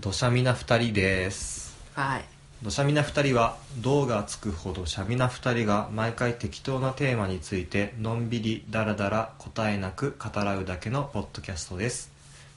[0.00, 1.76] 土砂みな二人です。
[1.92, 2.24] はい。
[2.62, 12.10] 土砂みな二人は銅がつくほどしゃみな二人が毎回適当なテーマについてのんびりだらだら答えなく語らうだけのポッドキャストです。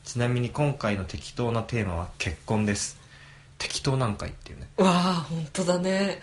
[0.06, 2.98] ちなみに今回の適当なテーマは結婚です。
[3.58, 4.70] 適当なんかいっていうね。
[4.78, 6.22] わあ本当だね。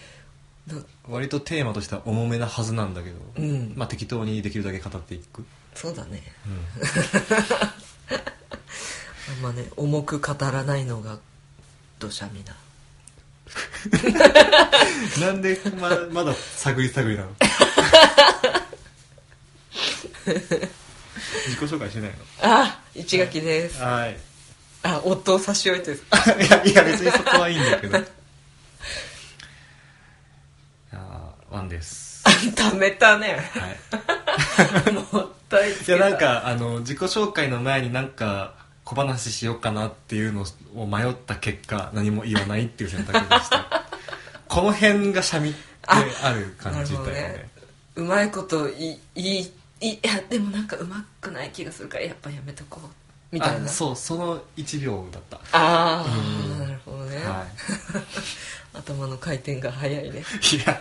[0.67, 0.77] だ
[1.07, 3.75] 割とテーマとしては重めなはずなんだけど、うん。
[3.77, 5.45] まあ適当にできるだけ語っていく、
[5.75, 6.23] そうだね。
[6.47, 6.87] うん。
[7.61, 7.70] あ
[9.41, 11.19] んまね重く語らないのが
[11.99, 12.55] 土砂みな。
[15.27, 17.31] なんでままだ探り探りなの？
[21.47, 23.81] 自己紹介しないあ市垣です。
[23.81, 24.17] のはい。
[24.83, 26.01] あ夫を差し置いてる。
[26.41, 27.99] いやいや別にそこはいいんだけど。
[27.99, 32.23] いやーワンです。
[32.55, 33.51] ためたね。
[33.91, 34.93] はい。
[34.93, 36.05] もったいついけた。
[36.05, 38.55] やなんかあの自己紹介の前になんか
[38.91, 40.45] 小話しようかなっていうの
[40.75, 43.87] を迷った結果何も言わないっていう選択でした。
[44.49, 45.59] この辺がシャミって
[46.25, 47.13] ある感じだよね。
[47.13, 47.51] ね
[47.95, 52.89] うまいこといいいいいやでもなんかうまくない気がするからやっぱやめとこう
[53.31, 53.67] みたいな。
[53.67, 55.37] あそうその1秒だった。
[55.37, 57.47] ああうんなるほどね、は
[58.75, 60.25] 頭の回転が早いね。
[60.53, 60.81] いいや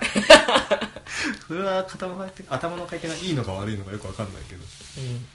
[1.48, 4.64] それは頭の回転頭の回転がいいのか悪いのかよくわかんないけど。
[4.98, 5.28] うん。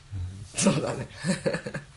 [0.57, 1.09] そうだね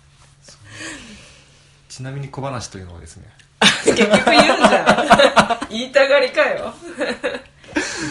[1.90, 3.30] ちなみに小話というのはですね。
[3.84, 5.67] 結局言うんじゃん。
[5.70, 6.73] 言いたがりかよ。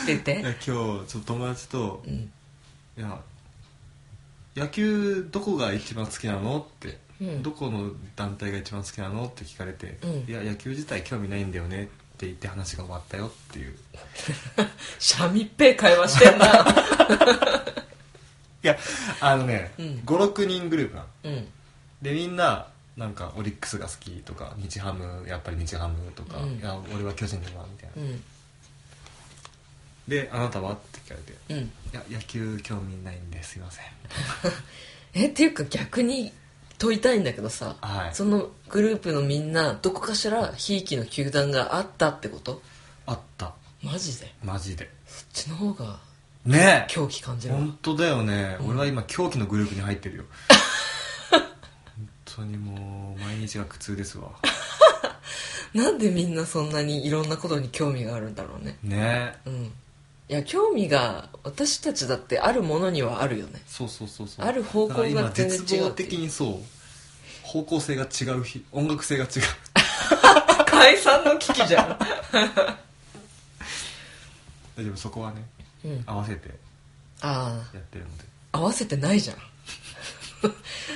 [0.07, 0.41] 言ってて。
[0.41, 2.33] いや今日ちょっと友達とうん。
[2.97, 3.21] いや
[4.57, 7.43] 野球どこが一番好きなのって、うん。
[7.43, 10.11] どこの団体が一番好きなのって聞かれて、うん。
[10.29, 13.79] いや野球自体興味ないんだよねって言って話が終わったよっていう。
[14.99, 16.47] シャミっぺい会話してんな。
[18.65, 18.77] いや
[19.21, 20.03] あのね、うん。
[20.05, 21.07] 56人グループなの。
[21.25, 21.49] うん
[22.03, 22.67] でみんな
[22.97, 26.59] なんかオリックスが好きとか日ハムやっぱり日ハムとか、うん。
[26.59, 28.23] いや俺は巨人だなみたいな、うん。
[30.09, 31.59] であなたはって聞かれてうん。
[31.59, 33.85] いや野球興味ないんですいません。
[35.15, 36.33] えっていうか逆に
[36.79, 38.15] 問いたいんだけどさ、はい。
[38.15, 42.63] そのグループのみんなどこかしらひいきの球団があったってこと？
[43.07, 43.55] あった。
[43.83, 44.35] マジで？
[44.43, 44.91] マジで。
[45.07, 45.99] そっちの方が
[46.45, 46.93] ねえ。
[46.93, 47.61] 狂気感じるわ。
[47.61, 50.25] 本当だよね、うん俺は今狂気のグループに入ってるよ。
[50.49, 50.56] 本
[52.37, 54.31] 当にもう毎日が苦痛ですわ。
[55.73, 58.79] なんでみんなそんなにいろんなことに興味があるんだろうね。
[58.83, 58.97] ね。
[58.97, 59.65] えうん。
[60.29, 63.63] いや興味が私たちだってあるものにはあるよね。
[63.67, 64.47] そうそうそうそう。
[64.47, 67.47] ある方向が全然違う絶望的にそう。
[67.47, 69.31] 方向性が違う日音楽性が違う。
[70.67, 71.99] 解散の危機じゃん。
[74.77, 75.43] 大丈夫そこはね
[75.85, 76.03] うん。
[76.07, 76.51] 合わせて
[77.23, 78.25] あやってるので。
[78.53, 79.37] あ合わせてないじゃん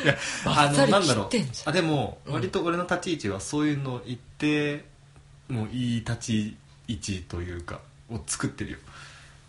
[0.04, 1.28] いやバッサリなんだろう。
[1.64, 2.34] あでもうん。
[2.34, 4.84] 割と俺の立ち位置はそういうのを言って
[5.48, 6.56] もういい立ち
[6.88, 7.80] 位置というか
[8.10, 8.78] を作ってるよ。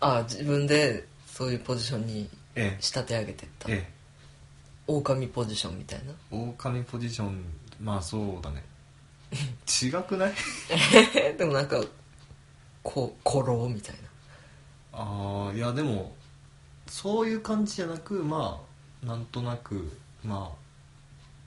[0.00, 3.70] ああ自分でそういうポジションにえ仕立て上げてった。
[3.70, 3.92] ええ。
[4.88, 6.12] 狼ポジションみたいな？
[6.12, 7.44] え狼ポジション
[7.80, 8.64] まあそうだね。
[9.82, 10.34] 違くない？
[11.38, 11.82] でもなんか
[12.82, 13.96] こ古老みたい
[14.92, 14.98] な。
[14.98, 16.14] ああいやでも
[16.86, 18.71] そういう感じじゃなくまあ
[19.02, 19.90] なんとなく
[20.24, 20.52] ま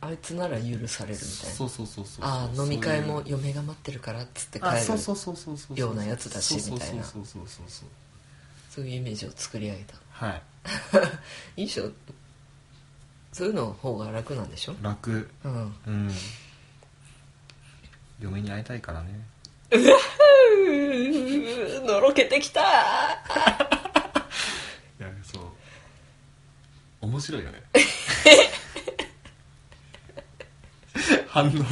[0.02, 1.56] あいつなら許されあるみたいな。
[1.56, 7.04] そうそうそうそうああ飲み会も嫁が待ってるからっつって帰るあそうそうそうそうそうようなやつだしみたいな。
[7.04, 7.90] そうそうそうそうそう
[8.70, 8.86] そう。
[8.86, 9.96] いうイメージを作り上げた。
[10.12, 10.42] はい。
[11.62, 11.90] いいでしょ。
[13.32, 14.76] そういうの方が楽なんでしょ？
[14.82, 15.30] 楽。
[15.44, 15.76] うん。
[15.88, 16.12] うん。
[18.20, 19.20] 嫁に会いたいからね。
[19.72, 22.64] うーのろけてきたい
[25.00, 25.44] やそう
[27.06, 27.62] 面白いよね。
[31.30, 31.66] 反応が。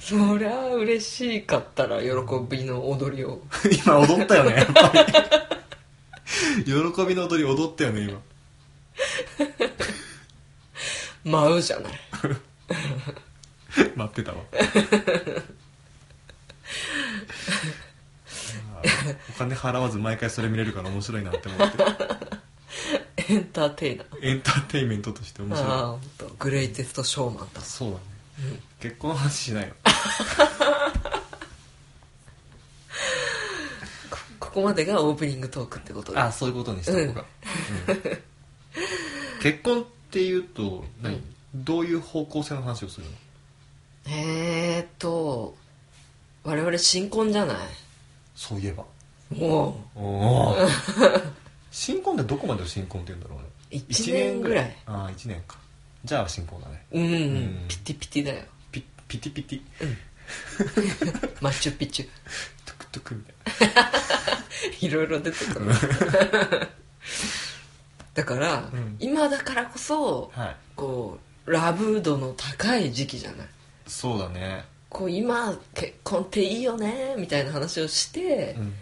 [0.00, 2.08] そりゃ嬉しかったら喜
[2.48, 3.42] びの踊りを。
[3.84, 4.90] 今踊ったよねやっぱ
[6.56, 6.64] り。
[6.64, 6.72] 喜
[7.06, 8.22] びの踊り踊ったよね今。
[11.24, 11.92] 舞うじゃない。
[13.96, 14.38] 待ってたわ
[19.30, 21.78] お金払わず毎回それ見れるから面白いなって思って。
[23.28, 24.18] エンターテイナー。
[24.22, 25.70] エンターテインメントとして面白い。
[25.72, 27.60] ああ本当グレイテストショーマンだ。
[27.60, 28.02] そうだね、
[28.80, 29.74] 結婚の話しないの。
[34.10, 37.24] こここまでがオープニングトークってことであそういうことにした方が、
[37.88, 38.02] うん。
[39.42, 43.12] 結婚っていうと何、うんどういう方向性の話をするの？
[44.06, 45.54] えーっと
[46.44, 47.56] 我々新婚じゃない？
[48.34, 48.84] そういえば。
[48.84, 48.88] も
[49.40, 50.56] おお
[51.70, 53.82] 新婚ってどこまでを新婚って言うんだろうね。
[53.88, 54.76] 一年ぐらい。
[54.86, 55.56] ああ1年か。
[56.04, 56.84] じゃあ新婚だね。
[56.92, 57.64] うん、うん。
[57.68, 58.44] ピティピティだよ。
[58.70, 59.62] ピピティピティ？
[61.40, 62.08] マッチュピチュ
[62.66, 63.32] トゥクトゥクみた
[64.84, 65.66] い いろいろ出てくる。
[68.14, 68.96] だから、ん。
[69.00, 70.56] 今だからこそなはい。
[70.76, 73.46] こうラブ度の高い時期じゃない？
[73.86, 74.64] そうだね。
[74.90, 77.14] こう今結婚っていいよね？
[77.16, 78.74] みたいな話をしてうん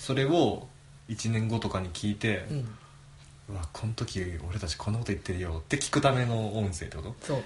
[0.00, 0.66] それを
[1.10, 2.68] 1年後とかに聞いてう、ん、
[3.50, 7.14] うわこの時俺たちこんなこと言ってるよって聞くための音声ってこと？
[7.20, 7.42] そう。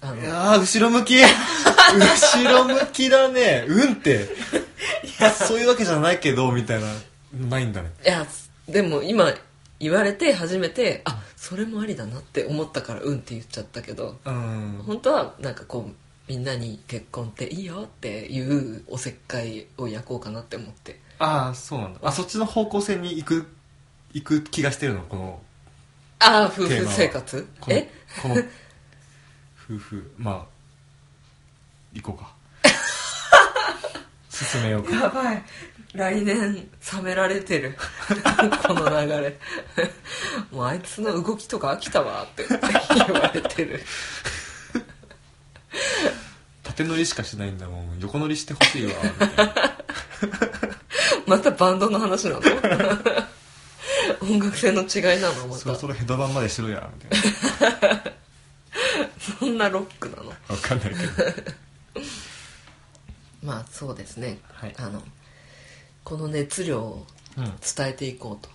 [0.00, 0.22] あの。
[0.22, 1.16] いやー後ろ向き。
[1.20, 3.64] 後ろ向きだね。
[3.66, 4.28] うんって。
[5.48, 6.86] そういうわけじゃないけどみたいな。
[7.48, 7.90] ないんだね。
[8.04, 8.24] いや
[8.68, 9.34] でも今
[9.80, 14.82] 言われて初めてあそれもありだなって思ったからうんって言っちゃったけどうん。
[14.86, 15.94] 本当はなんかこう
[16.28, 22.00] みんなに結婚っていいよっていうおせっかいを焼こうかなって思ってああそうなんだ。
[22.02, 23.46] あそっちの方向性に行く
[24.12, 25.40] 行く気がしてるのこの
[26.18, 27.48] ああ夫婦生活？
[27.68, 27.90] え？
[28.22, 30.46] この夫婦まあ
[31.92, 32.32] 行こうか。
[34.30, 34.94] 進めようか。
[34.94, 35.42] やばい。
[35.94, 37.76] 来年冷められてる。
[38.66, 39.38] この流れ。
[40.52, 42.44] もうあいつの動きとか飽きたわって。
[42.46, 42.58] 言
[43.14, 43.82] われてる。
[46.62, 47.98] 縦乗りしかしないんだもん。
[48.00, 49.54] 横乗りしてほしいわみたいな
[51.26, 52.40] またバンドの話なの？
[54.22, 55.46] 音楽性の違いなの？
[55.48, 55.60] また。
[55.60, 57.20] そろそろヘドバンまでしろやみたい
[57.92, 58.04] な。
[59.38, 60.28] そんなロックなの？
[60.30, 61.12] わかんないけど。
[63.42, 64.74] まあそうですね、はい。
[64.78, 65.02] あの
[66.04, 67.06] この熱量を
[67.36, 67.44] うん。
[67.44, 68.50] 伝えていこうと。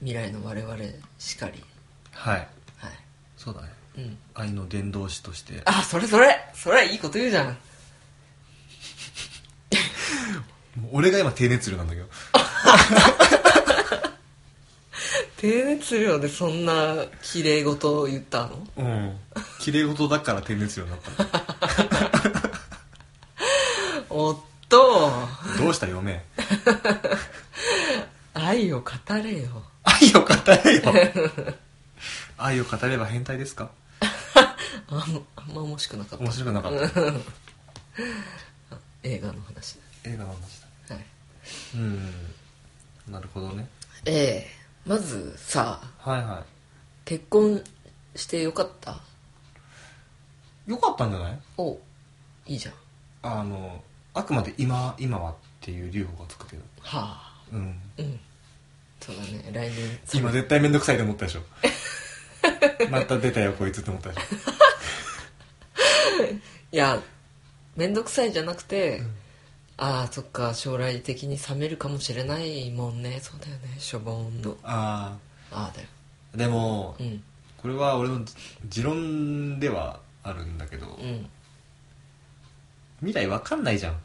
[0.00, 0.76] 未来の我々
[1.18, 1.64] しかり。
[2.12, 2.36] はい。
[2.36, 2.48] はい。
[3.38, 3.68] そうだね。
[3.96, 4.18] うん。
[4.34, 5.62] 愛の伝道師として。
[5.64, 6.38] あそれそれ。
[6.54, 7.56] それいいこと言うじゃんもう
[10.92, 12.06] 俺が今低熱量なんだけど。
[15.38, 18.66] 低熱量でそんな綺麗事を言ったの？
[18.78, 19.16] うん。
[19.60, 21.10] 綺麗事だから低熱量になった
[24.10, 24.36] おっ
[24.68, 25.10] と。
[25.10, 25.28] の
[25.58, 26.22] どうした嫁？
[28.34, 28.90] 愛を語
[29.22, 29.62] れよ。
[29.84, 30.34] 愛を語
[30.64, 30.82] れよ。
[32.38, 33.70] 愛を語れば変態ですか？
[34.88, 34.98] あん
[35.36, 36.24] あんま面白くなかった。
[36.24, 36.78] 面白くなかった。
[39.08, 40.66] 映画の話映画の話だ。
[40.90, 41.04] だはい。
[41.74, 42.12] うん。
[43.12, 43.66] なるほどね。
[44.04, 44.46] ええ。
[44.86, 46.44] まずさはいは
[47.04, 47.62] 結婚
[48.14, 49.00] してよかった？
[50.68, 51.38] いよかったんじゃない？
[51.56, 51.78] お
[52.46, 52.74] いいじゃん。
[53.22, 53.82] あの
[54.14, 57.40] あくまで今今はっていう留保がつくけどはあ。
[57.52, 57.80] うん。
[57.98, 58.20] うん。
[59.00, 59.50] そうだね。
[59.52, 61.42] 来年今絶対面倒くさいと思ったでしょ。
[62.90, 64.24] また出たよこいつって思ったでし
[66.72, 67.00] いや
[67.74, 69.02] 面倒くさいじゃなくて、
[69.78, 73.20] ああそっか将来的に冷めるかもしれないもんね。
[73.20, 74.50] そうだよねしょぼんの。
[74.52, 75.16] ょあ
[75.52, 75.88] ああだよ。
[76.34, 77.22] あでも、うん。
[77.58, 78.24] これは俺の
[78.68, 81.28] 持論ではあるんだけど、うん。
[83.00, 83.96] 未来わかんないじゃん。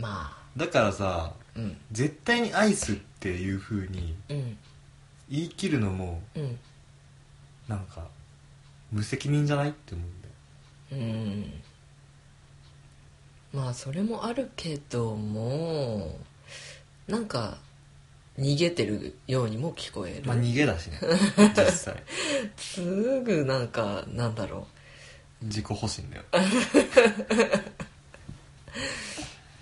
[0.00, 0.36] まあ。
[0.56, 1.76] だからさうん。
[1.92, 4.58] 絶対に愛すっていう風にうん。
[5.28, 6.58] 言い切るのもうん。
[7.68, 8.06] なんか
[8.92, 9.70] 無責任じゃない？
[9.70, 10.32] って思うんだよ。
[10.92, 10.94] う
[11.42, 11.52] ん
[13.56, 16.18] まあそれもあるけども
[17.08, 17.56] なんか
[18.38, 21.00] 逃げてるようにも聞こえる、まあ逃げだしね。
[21.56, 22.02] 実際。
[22.58, 22.82] す
[23.22, 24.66] ぐなんかなんだろ
[25.40, 26.24] 自己保身だよ。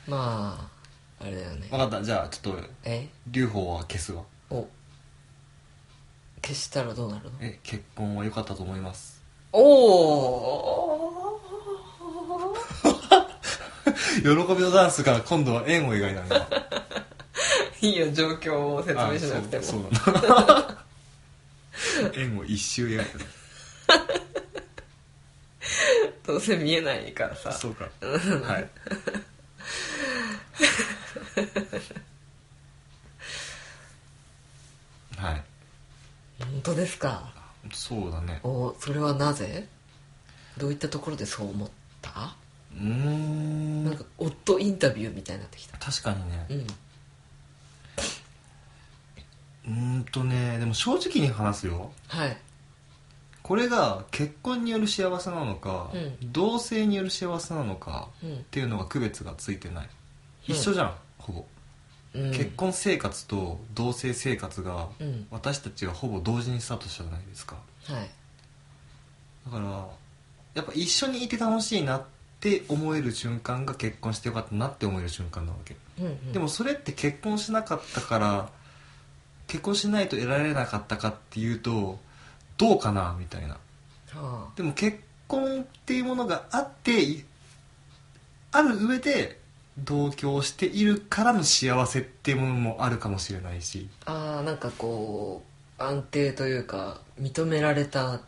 [0.08, 0.68] う ま
[1.20, 1.68] ああれだよね。
[1.70, 2.02] 分かった。
[2.02, 3.08] じゃあちょっとえ？
[3.28, 4.24] 留保は消すわ。
[4.50, 4.66] お。
[6.42, 7.38] 消したらどうなるの？
[7.42, 9.22] え結婚は良かったと思います。
[9.52, 10.93] おお
[14.23, 16.49] 喜びのダンスから今度は円を描いたんだ
[17.80, 19.62] いいよ状況を説明しなくても。
[19.62, 20.84] あそうそうなんだ
[22.16, 23.12] 円を一周描いて
[26.26, 27.50] どうせ見えないからさ。
[27.50, 27.84] たそうか。
[28.00, 28.70] はい。
[35.16, 35.42] はい。
[36.40, 37.32] 本当ですか？
[37.73, 38.40] そうだね。
[38.42, 39.68] おそれはなぜ？
[40.58, 41.70] どういったところでそう思っ
[42.02, 42.34] た？
[42.75, 43.85] うーん。
[43.85, 45.78] なんか夫インタビューみたいになってきた。
[45.78, 46.47] 確かにね。
[46.50, 46.66] うん。
[49.66, 51.93] うーんとねでも正直に話すよ。
[52.09, 52.37] はい。
[53.43, 56.33] これが結婚による幸せなのか、うん。
[56.33, 58.35] 同性による幸せなのかうん。
[58.37, 59.88] っていうのが区別がついてない。
[60.49, 60.54] うん。
[60.54, 61.45] 一緒じゃん、ほぼ、
[62.14, 62.31] うん。
[62.31, 65.26] 結婚生活と同性生活がうん。
[65.31, 67.57] 私たちがほぼ同時にスタートしたじゃないですか。
[67.85, 68.11] はい。
[69.45, 69.88] だから
[70.54, 72.04] やっぱ一緒にいて楽しいなっ
[72.44, 76.32] て思える瞬間が結婚してよかったなって思える瞬間なわけ、うんうん。
[76.34, 78.50] でもそれって結婚しなかったから
[79.46, 81.98] 結婚しないと得られなかったかっていうと
[82.58, 83.56] どうかなみたいな。
[84.14, 84.48] あ。
[84.56, 87.24] でも結婚っていうものがあってい
[88.52, 89.40] ある上で
[89.78, 93.88] 同居しているからの幸せっていうものもあるかもしれないし。
[94.04, 95.42] ああなんかこ
[95.78, 98.20] う安定というか認められた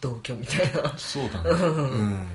[0.00, 0.96] 同居みたいな。
[0.96, 1.50] そうだね。
[1.50, 1.54] う
[2.02, 2.28] ん。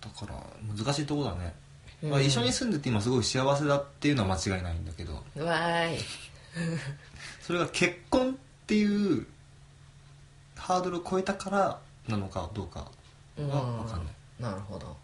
[0.00, 0.34] だから
[0.76, 1.54] 難しいとこだね、
[2.02, 5.14] まあ、うん一緒に住んでて今すごい幸せだっていうのは間違いないんだけど。
[5.14, 5.98] わーい。
[7.42, 8.34] それが結婚っ
[8.66, 9.26] ていう
[10.56, 12.90] ハードルを超えたからなのかどうかは
[13.36, 13.48] 分
[13.88, 14.96] かんない、なるほど。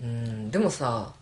[0.00, 0.08] うん。
[0.08, 1.14] うんでもさ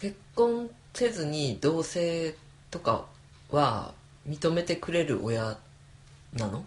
[0.00, 2.34] 結婚せずに同棲
[2.70, 3.06] とか
[3.50, 3.94] は
[4.28, 5.56] 認めてくれる親
[6.34, 6.64] なの？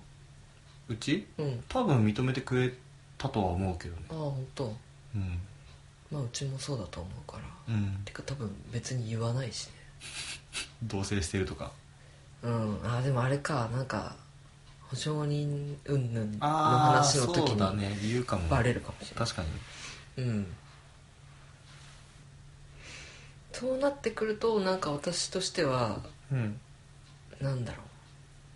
[0.92, 1.28] うち？
[1.38, 1.64] うん。
[1.68, 2.74] 多分認めてくれ
[3.18, 4.04] たとは思うけどね。
[4.10, 4.76] ああ本当。
[5.16, 5.40] うん。
[6.12, 7.74] まあうちもそうだと思うから。
[7.74, 8.02] うん。
[8.06, 9.74] てか多分別に言わないしね。
[10.84, 11.72] 同棲してるとか。
[12.44, 12.80] うん。
[12.84, 13.70] ああでもあれか。
[13.72, 14.16] なんか
[14.90, 19.26] 保証人云々の話の時にね理由かもバレるかもしれない。
[19.26, 20.24] 確かに。
[20.26, 20.48] うん。
[23.54, 26.60] そうなってくるとなんか私としてはうん。
[27.40, 27.86] なんだろう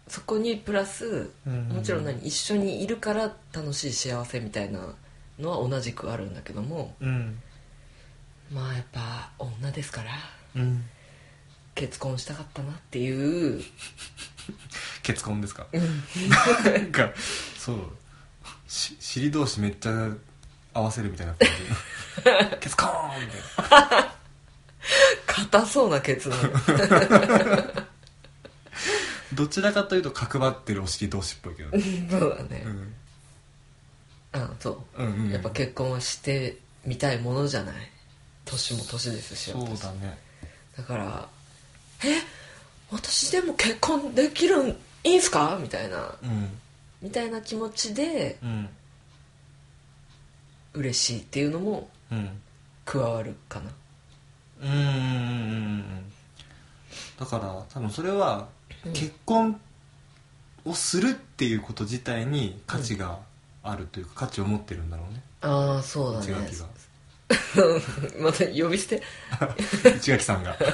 [0.07, 1.69] そこにプラスうん。
[1.69, 4.79] もちろん何一緒にいるから楽しい幸せみたいな
[5.39, 7.41] のは同じくあるんだけどもうん。
[8.51, 10.11] まあやっぱ女ですから
[10.55, 10.83] うん。
[11.73, 13.61] 結婚したかったなっていう。
[15.03, 15.67] 結婚ですか？
[15.73, 17.11] なんか
[17.57, 17.77] そう。
[18.67, 20.09] し尻同士めっちゃ
[20.73, 22.57] 合わせるみたいな感じ。
[22.61, 22.87] 結婚
[23.19, 24.15] みたいな。
[25.25, 26.39] 硬そうな決断
[29.35, 31.83] どちらかというと角張ってるお尻同士っぽいけどね。
[32.09, 32.63] そうだね。
[32.65, 32.93] うん。
[34.33, 35.03] あそう。
[35.03, 35.31] うんうん。
[35.31, 37.75] やっぱ結婚はしてみたいものじゃない？
[38.45, 40.17] 年も年ですしそう私だね。
[40.77, 41.29] だから
[42.03, 42.21] 「え？
[42.91, 44.75] 私でも結婚できるんい
[45.13, 46.15] いんすか?」みたいな。
[46.21, 46.57] うん。
[47.01, 48.69] みたいな気持ちでうん。
[50.73, 52.41] 嬉しいっていうのもうん。
[52.85, 53.71] 加わるかな。
[54.61, 56.11] うんうんうんうん
[57.19, 58.45] だから多分それはうん
[58.93, 59.59] 結婚
[60.65, 63.19] をするっていうこと自体に価値が
[63.63, 65.21] あるというか価値を持ってるんだろうね。
[65.41, 66.25] ああそうだね。
[66.31, 66.65] 内垣が。
[68.21, 69.01] また呼び捨て？
[69.97, 70.55] 内垣さんが。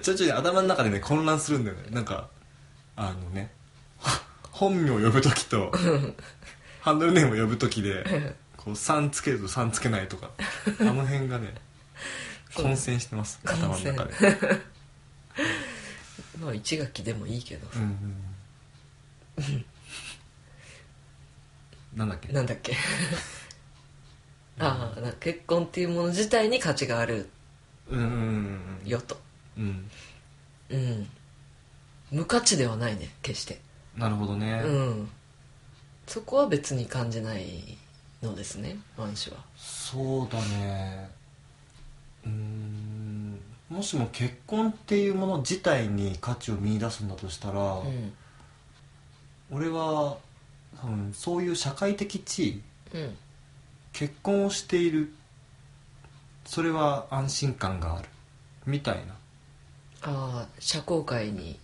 [0.00, 1.84] ちょいちょい頭の中でね混乱するんだよね。
[1.90, 2.28] なんか
[2.96, 3.50] あのね
[4.50, 5.72] 本名を呼ぶ時と
[6.80, 10.30] ハンドルネームを呼ぶ時でこう3つけると3つけないとか
[10.80, 11.54] あの辺がね
[12.54, 13.40] 混戦してます。
[13.44, 14.12] 頭の中で
[16.40, 17.66] まあ一垣でもいいけど。
[17.74, 18.24] うんうん。
[19.38, 19.64] う ん
[21.98, 22.32] なんだっけ？
[22.32, 22.74] なんだっけ？
[24.58, 27.28] ああな結婚っていうもの自体に価値がある
[27.88, 28.06] うんうん
[28.82, 29.20] うんよと。
[29.56, 29.90] うん。
[30.70, 31.08] うん。
[32.10, 33.60] 無価値ではないね決して。
[33.96, 34.68] なるほどね、う
[35.02, 35.08] ん。
[36.06, 37.76] そこは別に感じない
[38.22, 39.38] のですねワン氏は。
[39.56, 41.10] そうだね
[43.80, 48.12] もしも結婚っていうもの自体に価値を見出すんだとしたら、うん。
[49.50, 50.18] 俺は
[50.78, 52.62] 多分そういう社会的地位
[52.94, 53.16] うん。
[53.94, 55.10] 結婚をしている
[56.44, 58.08] それは安心感がある
[58.66, 59.14] みたいな。
[60.02, 61.58] ああ社交界に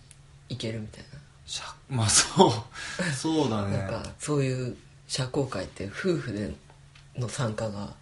[0.49, 1.03] 行けるみたい
[1.45, 2.51] しゃまあそう
[3.15, 3.77] そうだな、ね。
[3.77, 4.75] なんかそういう
[5.07, 6.51] 社交界って夫婦で
[7.15, 7.93] の参加が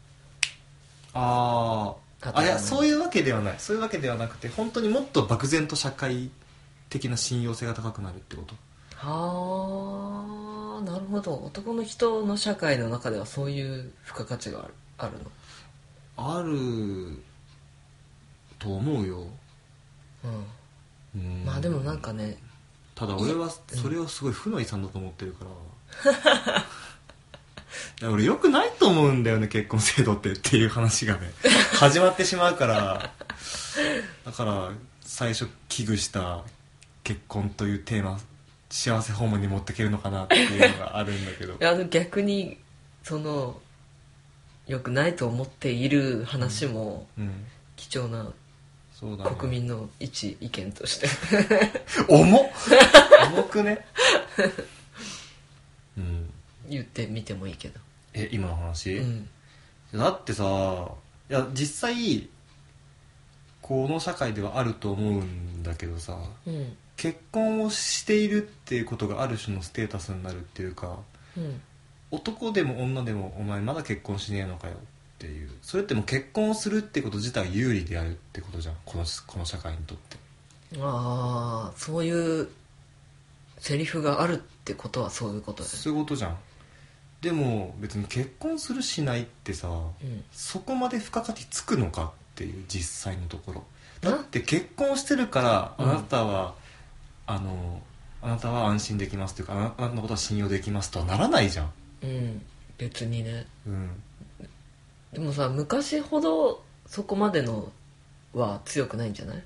[1.13, 3.55] あーあいやそういうわけではない。
[3.59, 6.29] そういうわけではなくて本当にもっと漠然と社会
[6.89, 8.55] 的な信用性が高くなるってこと。
[8.95, 11.33] はあなるほど。
[11.35, 15.31] 男の人の社会の中ではそういう付加価値があるあるの？
[16.17, 17.21] ある
[18.57, 19.27] と思うよ。
[20.23, 21.21] うん。
[21.21, 21.45] うん。
[21.45, 22.37] まあでもなんかね
[22.95, 25.45] ただ俺はそれをすごい負の遺産だと思ってるか
[26.05, 26.63] ら
[28.03, 31.31] 俺よくないと思うんだよね結婚制度ってっていう話がね。
[31.73, 33.11] 始まってしまうから。
[34.25, 34.71] だから
[35.01, 36.43] 最初危惧した
[37.03, 38.19] 結婚というテーマ
[38.69, 41.57] 幸せ訪問に持っていけるのかなっていうのがあるんだけど。
[41.65, 42.57] あの逆に
[43.03, 43.61] その
[44.67, 47.45] よくないと思っている話もうん。
[47.77, 48.31] 貴重な
[48.97, 49.35] そうだね。
[49.37, 51.07] 国民の一意見として。
[52.07, 52.51] 重っ！
[53.33, 53.85] 重くね？
[55.97, 56.29] うん。
[56.69, 57.79] 言ってみてもいいけど
[58.15, 59.29] え今の話、うん。
[59.93, 60.43] だってさ
[61.29, 62.27] いや実際
[63.61, 66.17] この社会ではあると思うんだけどさ
[66.47, 66.75] うん。
[66.97, 70.97] 結婚をしているっていうことがある種のステータスになるっていうか
[71.37, 71.61] うん。
[72.11, 74.77] 男でも女でもお前まだ結婚しねえのかよっ
[75.19, 75.49] ていう。
[75.61, 78.75] それってもう結婚をするってこと自体有利であるってことじゃん。
[78.85, 80.17] このこの社会にとって。
[80.79, 82.49] ああそういう
[83.59, 86.37] セリフがあるってことはそういうことだよそういうことじゃん
[87.25, 90.23] でも別に結婚するしないってさ、うん。
[90.31, 93.63] そこまで付加価値つくのかっていう実際のところ。
[94.03, 94.11] な？
[94.11, 95.89] だって結婚してるからうん。
[95.89, 96.53] あなたは、
[97.25, 97.81] あの
[98.21, 101.71] あなたは安心できますというかあなあなたのことは信用できますとはならないじゃん。
[102.03, 102.41] うん。
[102.77, 103.47] 別にね。
[103.65, 103.89] うん。
[105.11, 107.71] でもさ昔ほどそこまでの
[108.35, 109.43] は強くないんじゃない？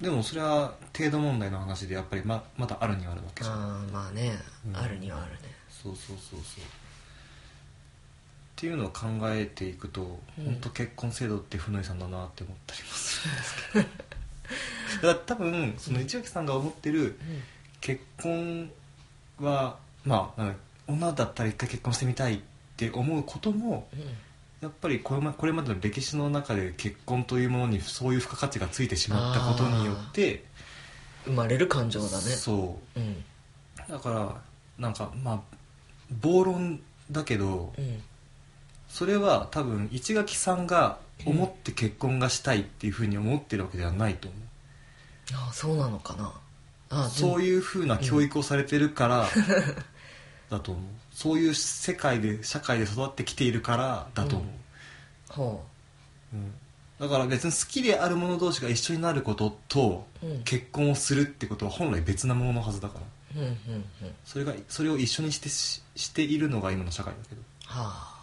[0.00, 3.56] でもそれは程度問題の話でやっぱりままだあるにはあるわけじゃん。
[3.56, 4.32] ああまあね、
[4.66, 4.76] うん。
[4.78, 5.38] あるにはあるね。
[5.68, 6.64] そうそうそうそう
[8.60, 10.44] っていうのを考えていくと、うん。
[10.44, 13.84] 本当結婚制度って負の遺産だなって思ったりもするんですけど。
[14.96, 17.18] だから多分その一垣さんが思ってる
[17.80, 18.70] 結婚
[19.40, 20.52] はまあ
[20.86, 22.40] 女だったら一回結婚してみたいっ
[22.76, 24.08] て思うこともうん、うん。
[24.60, 30.44] やっぱりこれまこれまでの歴史の中で結婚というものにそういう付加価値がついてしまったことによって
[31.24, 32.18] 生まれる感情だね。
[32.18, 33.00] そう。
[33.00, 33.24] うん。
[33.88, 34.36] だから
[34.76, 35.40] なんかまあ
[36.20, 38.02] 暴論だけどうん
[38.90, 44.40] それは多分市垣さんが思って結婚がしたいっていうふうに思ってるわけではないと思う、
[45.34, 46.32] ああそうなのかな。
[46.90, 49.28] ああそうういうふうな教育をされてるから
[50.50, 50.84] だと思う。
[51.12, 54.48] そういう世界で社会で育ってきているからだと思う、
[55.32, 55.64] ほ
[56.32, 56.52] うん。
[56.98, 60.42] だから別に好きである者同士が一緒になることとううん。
[60.42, 62.98] 結婚をするってことは本来別なもののはずだか
[63.34, 63.42] ら。
[63.42, 63.54] うんうん
[64.02, 64.14] うん。
[64.24, 68.19] それがそれを一緒にしてししているのが今の社会だけど、はうんあ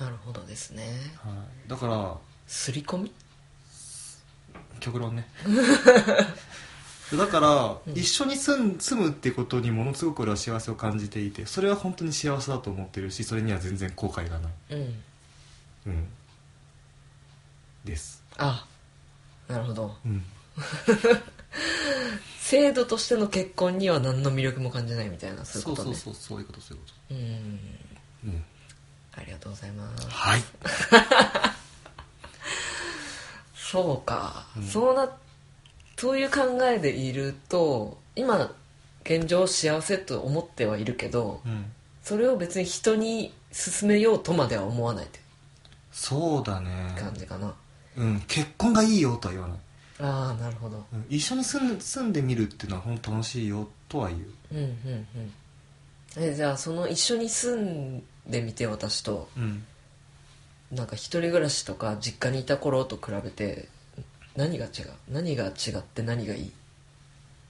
[0.00, 0.84] なるほどですね。
[1.22, 1.30] は
[1.66, 2.16] い、だから
[2.46, 3.12] 刷り込み？
[4.80, 5.28] 極論ね。
[7.16, 7.98] だから、うん。
[7.98, 14.52] 一緒に住ん住むってことにものすごく俺は幸せを感じていてそれは本当に幸せだと思ってるしそれには全然後悔がない。
[14.70, 15.02] うん。
[15.86, 16.08] うん。
[17.84, 18.22] です。
[18.38, 18.64] あ
[19.48, 19.96] なるほど。
[20.04, 20.24] うん。
[22.40, 25.96] 制度としての結婚には何の魅力も感じないみたいなそういうそうことね。
[25.96, 27.18] そうそうそういうことそういうこうん。
[28.30, 28.44] とうん
[29.16, 30.06] ありがとうございます。
[30.08, 30.42] はい。
[33.54, 34.62] そうか、うん。
[34.64, 35.10] そうな
[35.96, 38.50] そういう考えでいると今
[39.04, 41.72] 現状幸せと思ってはいるけどうん。
[42.02, 45.20] それを別に人に勧めようとまでは思わないって
[45.92, 46.96] そうだね。
[46.98, 47.54] 感じかな、
[47.96, 48.20] うん。
[48.26, 49.58] 結婚がいいよとは言わない、
[50.00, 50.84] ああなるほど。
[50.92, 51.04] うん。
[51.08, 54.22] 一緒に住ん住んでみるっていうのは本当楽しいよとは言う。
[54.52, 54.66] うんうん
[55.16, 55.32] うん。
[56.16, 59.28] えじゃあその一緒に住んでみて私と。
[59.36, 59.64] うん。
[60.70, 63.68] なんか一人暮らしとか実家にいた頃と比べて
[64.36, 64.90] 何が違う？
[65.10, 66.52] 何が違って何がいい？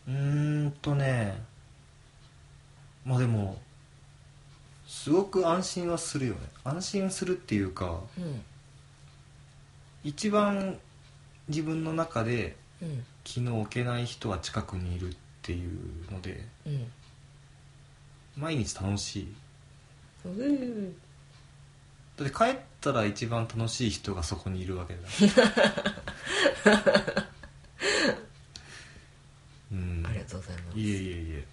[0.09, 1.43] うーんとね。
[3.05, 3.59] まあでも
[4.87, 6.41] すごく安心はするよね。
[6.65, 8.43] 安心するっていうかうん。
[10.03, 10.79] 一番
[11.49, 13.05] 自分の中でうん。
[13.23, 16.91] 気の置けない人は近くにいるっていうのでうん。
[18.37, 19.29] 毎日楽しい
[22.17, 25.01] だって帰ったら一番楽しい人がそこにいるわけだ。
[29.73, 30.05] うん。
[30.07, 30.79] ありがとうございます。
[30.79, 31.45] いえいえいえ。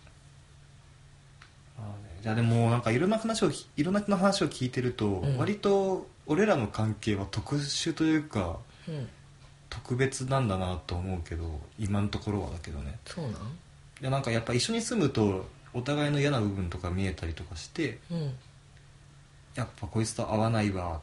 [1.78, 1.92] あーね
[2.24, 5.38] じゃあでもなんかいろんな話をひいろんな人の話を聞いてると、うん。
[5.38, 9.08] 割と俺らの関係は特殊というかうん。
[9.70, 12.98] 特別なんだなと思うけど今のところはだけどね。
[13.06, 13.34] そうなん？
[13.34, 13.36] い
[14.02, 18.34] やなんかやっぱ一緒に住むとお互いの嫌な部分とか見えたりとかしてうん
[19.58, 21.00] やっぱこいつと合わないわっ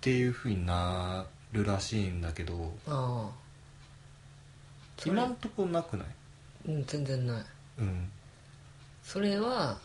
[0.00, 3.30] ていうふうになるらしいんだけどああ。
[4.96, 6.06] それ今んとこなくない？
[6.68, 7.44] うん全然ない。
[7.80, 8.08] うん。
[9.02, 9.78] それは、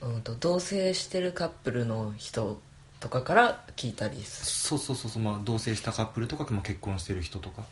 [0.00, 2.58] うん、と同棲してるカップルの人
[3.00, 4.46] とかから聞いたりする。
[4.46, 7.62] そうそうそうそう、まあ、同棲したカップルとか、まあ、結婚してる人とか。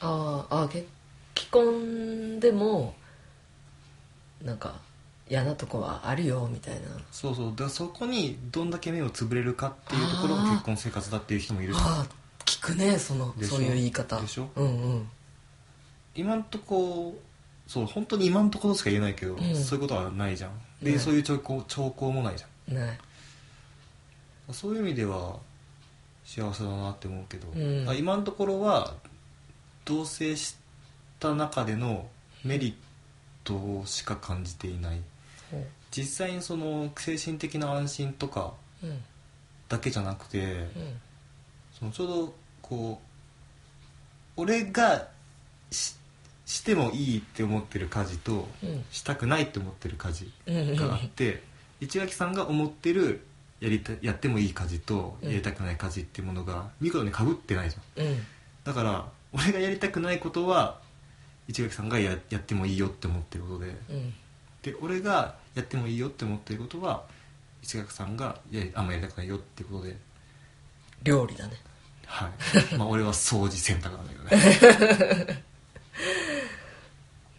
[0.00, 0.84] ああああけ
[1.34, 2.94] 既婚でも
[4.42, 4.74] なんか
[5.28, 6.80] 嫌なとこはあるよみたいな。
[7.10, 7.50] そうそう。
[7.50, 11.76] だからそこにどんだけ目をつぶれるかっていうところが結婚生活だっていう人もいるし。
[11.80, 14.20] ああ聞くねそのそういう言い方。
[14.20, 14.48] でしょ？
[14.54, 15.08] うんうん。
[16.14, 17.18] 今んとこ
[17.66, 19.56] そう本当に今んところしか言えないけど、うん。
[19.56, 20.50] そういうことはないじゃん。
[20.80, 21.00] で、ない。
[21.00, 24.54] そういう兆候兆候もないじゃん。
[24.54, 25.36] そういう意味では
[26.24, 27.88] 幸せだなって思うけど、うん。
[27.88, 28.94] あ今のところは
[29.84, 30.54] 同棲し
[31.18, 32.06] た中での
[32.44, 32.74] メリッ
[33.42, 35.00] トしか感じていない
[35.90, 39.02] 実際にその精神的な安心とかうん。
[39.68, 40.68] だけじゃなくて、うん。
[41.78, 43.00] そのちょうどこ
[44.36, 45.08] う俺が
[45.70, 45.96] し
[46.44, 48.84] してもいいって思ってる家事と、うん。
[48.90, 50.76] したくないって思ってる家事うん。
[50.76, 51.42] があって
[51.80, 53.26] 市垣さんが思ってる
[53.60, 55.30] やりたやってもいい家事とうん。
[55.30, 58.06] やりたくない家事っていうものが見事にかぶってないじゃん。
[58.06, 58.22] うん。
[58.64, 60.80] だから俺がやりたくないことは
[61.48, 64.14] 市垣さんがややってもいいよって思ってることでうん
[64.66, 67.04] で俺がやってもいいよって思ってることは
[67.62, 69.96] 市垣さんがいやあんまやりたくないよってことで。
[71.04, 71.52] 料理だね。
[72.04, 72.74] はい。
[72.76, 75.44] まあ俺は掃除洗濯なんだけどね。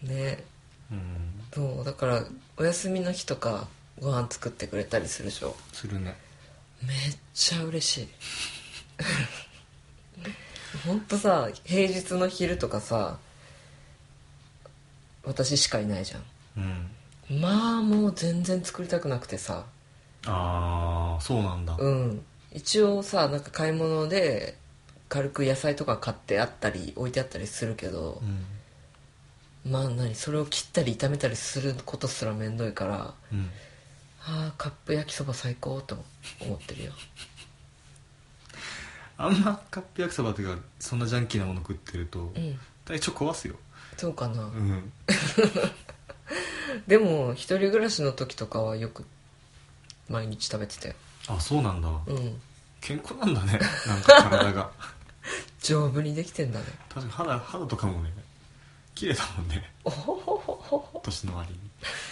[0.02, 0.44] ね。
[0.90, 1.42] うん。
[1.52, 2.24] そうだから
[2.56, 3.68] お休みの日とか
[4.00, 5.54] ご飯作ってくれたりするでしょ？
[5.74, 6.16] するね。
[6.82, 6.96] めっ
[7.34, 8.08] ちゃ嬉しい。
[10.86, 13.18] ほんとさ平日の昼とかさ
[15.24, 16.20] 私しかいないじゃ
[16.56, 16.90] うんん
[17.30, 19.66] まあもう全然作りたくなくてさ。
[20.26, 21.76] ああそうなんだ。
[21.78, 22.24] うん。
[22.52, 24.56] 一応さなんか買い物で
[25.08, 28.22] 軽く野菜とか買ってあったり置いてあったりするけど
[29.66, 29.70] う、ん。
[29.70, 33.50] まあ何それを切ったり炒めたりすることすらめんどいからうん。
[34.22, 36.02] ああカップ焼きそば最高と
[36.40, 36.92] 思ってるよ。
[39.20, 42.58] あんまカップ焼きそばというかそんなジャンキーなもの食ってるとうん。
[42.84, 43.56] 体調壊すよ。
[43.98, 44.92] そうかな、うん
[46.86, 49.04] でも一人暮らしの時とかはよく
[50.08, 50.94] 毎日食べてたよ。
[51.28, 51.88] あそうなんだ。
[51.88, 52.40] うん。
[52.80, 53.58] 健康なんだね。
[53.86, 54.70] なんか体が。
[55.60, 56.66] 丈夫にできてんだね。
[56.88, 58.10] 確かに肌肌とかもね
[58.94, 59.70] 綺麗だもんね。
[59.84, 61.00] おほほほほほ。
[61.04, 61.58] 年の割に。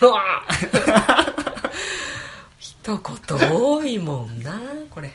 [0.02, 0.46] うわ
[2.58, 2.98] 一言
[3.52, 5.12] 多いもんなこれ。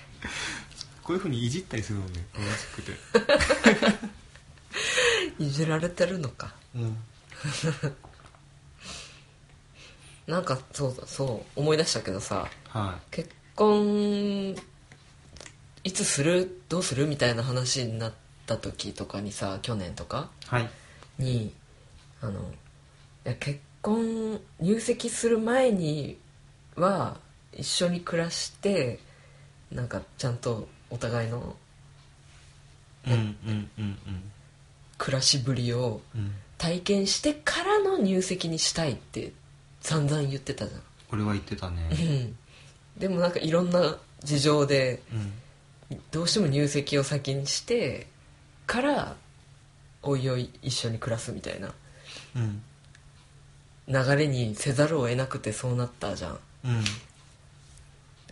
[1.03, 2.25] こういうふうにいじったりするのね。
[2.33, 2.91] 楽しくて。
[5.39, 6.53] いじられてるのか。
[6.75, 6.97] うん
[10.27, 14.55] なんかそうだそう思い出したけどさは結婚
[15.83, 18.13] いつするどうするみたいな話になっ
[18.45, 20.69] た時とかにさ去年とかいはい。
[21.17, 21.53] に
[22.21, 26.17] あのいや結婚入籍する前に
[26.75, 27.17] は
[27.53, 28.99] 一緒に暮らして
[29.71, 31.55] なんかちゃんとお互いの
[33.07, 33.97] うんうんうんうん。
[34.97, 36.31] 暮らしぶりをうん。
[36.59, 39.33] 体験してからの入籍にしたいって
[39.81, 40.73] 散々言ってたじ
[41.11, 41.83] 俺は言ってたゃん、うね
[42.23, 42.37] ん、
[42.97, 45.33] でもなんかいろんな事情でうん
[46.11, 48.07] どうしても入籍を先にして
[48.65, 49.15] から
[50.03, 51.73] おいおい一緒に暮らすみたいな。
[52.35, 52.61] うん。
[53.87, 56.39] 流れにせざるを得なくてそうなったじゃん。
[56.65, 56.83] うん。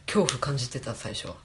[0.05, 1.35] 恐怖感じてた最初は。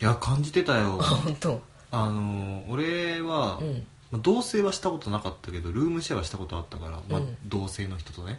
[0.00, 0.98] いや感じてたよ。
[1.00, 1.62] あ本当。
[1.90, 3.86] あのー俺は、うん。
[4.10, 7.36] まあ同棲はしたことなかったけどルームシェアはしたことあったから、まあうん。
[7.46, 8.34] 同性の人とね。
[8.34, 8.38] だ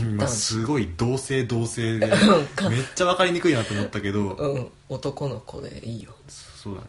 [0.00, 2.08] 今すごい同性同性で
[2.54, 4.70] かめっちゃ分かりにくいなと思ったけど、うん。
[4.88, 6.12] 男の子でいいよ。
[6.28, 6.86] そうだね。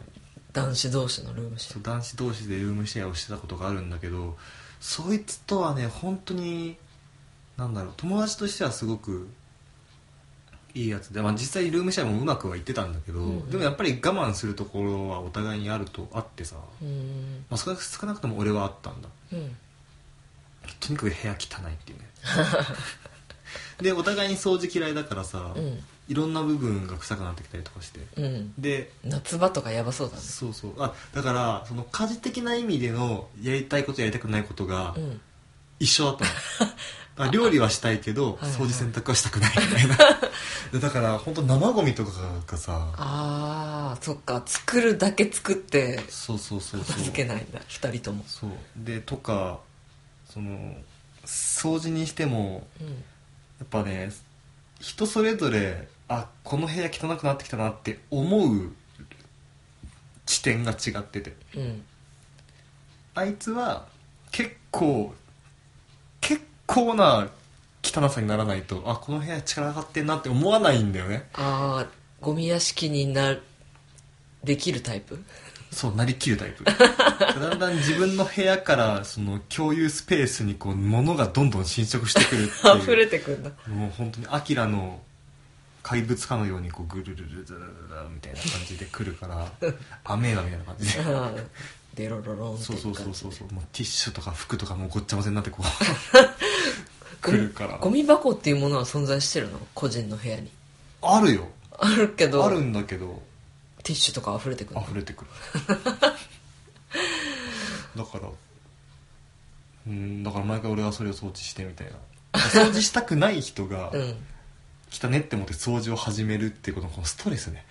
[0.52, 4.36] 男子同士のルームシェそう男子同士でルームシェアをしてたことがあるんだけど
[4.80, 6.76] そいつとはね本当に
[7.56, 9.28] なんだろう友達としてはすごく
[10.74, 17.44] いいやつで、まあ、実際ルームシェアもうまくはいってたんだけど、うんでもやっぱり我慢するところはお互いにあるとあってさ、アうん。
[17.50, 19.08] まあ、少なく少なくとも俺はあったんだ。
[19.34, 19.54] うん。
[20.80, 22.06] とにかく部屋汚いっていうね
[23.80, 25.80] でお互いに掃除嫌いだからさ、うん。
[26.08, 28.00] いろんな部分が臭くなってきたりとかして。
[28.16, 28.52] うん。
[28.58, 30.20] で夏場とかやばそうだね。
[30.22, 30.74] そうそう。
[30.78, 35.20] あだからその家事的な意味でのやりたいことやりたくないことがうん。
[35.78, 36.70] 一緒だったの。
[37.14, 39.96] だから料理はしたいけど掃除洗濯はしたくないみたいな。
[40.72, 42.10] でだから本当生ゴミとか
[42.46, 44.42] がさあーそっか。
[44.46, 46.80] 作るだけ作ってそうそうそう。
[46.80, 47.60] 片付けないんだ。
[47.68, 48.24] 二人とも。
[48.26, 48.50] そう。
[48.76, 49.60] でとか
[50.32, 50.76] その
[51.24, 52.94] 掃除にしてもうんや
[53.64, 54.10] っぱね
[54.80, 58.72] 人それぞれあこの部屋汚くなってきたなって思う
[60.26, 61.34] 地点が違ってて。
[61.56, 61.84] うん。
[63.14, 63.86] あいつは
[64.30, 65.12] 結構
[66.20, 67.28] 結構な
[67.82, 71.28] 汚さにならないとあこの部屋力上がってんなって思わないんだよね。
[71.34, 71.86] ああ
[72.20, 73.36] ゴミ屋敷にな
[74.42, 75.22] できるタイプ？
[75.72, 76.64] そうなりきるタイプ。
[76.68, 82.78] だんだん自分の部屋からその共有スペースにこう物がどんどん侵食してくるっていう。
[82.82, 83.50] 溢れてくんだ。
[83.68, 85.00] もう本当にアキラの
[85.82, 87.70] 怪物かのようにこうぐるるるずるるる
[88.14, 89.50] みたいな感じで来るから
[90.04, 91.02] アメーバみたいな感じで。
[91.94, 93.52] デロロロンそうそうそうそうそう。
[93.52, 95.66] もうティッシュとか服とかもうごっちゃ混ぜになってこう
[97.20, 97.78] 来るから。
[97.78, 99.58] ゴミ箱っていうものは存在してるの？
[99.74, 100.50] 個人の部屋に。
[101.02, 101.48] あるよ。
[101.78, 102.44] あるけど。
[102.44, 103.22] あるんだけど
[103.82, 104.86] ティッシュとか溢れてくるの？
[104.86, 105.30] 溢れてくる。
[107.96, 108.28] だから
[109.86, 111.92] うんだから毎回俺はそれを掃除してみたいな。
[112.40, 114.24] 掃除したくない人がうん。
[114.90, 117.64] 来たねって思って掃除を始めるっていうことのこのストレスね。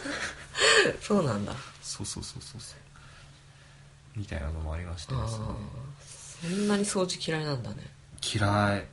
[1.00, 1.54] そうなんだ。
[1.82, 4.18] そうそうそうそうそう。
[4.18, 5.20] みたいなのもありましてね。
[5.26, 7.76] そんなに掃除嫌いなんだね。
[8.22, 8.86] 嫌い、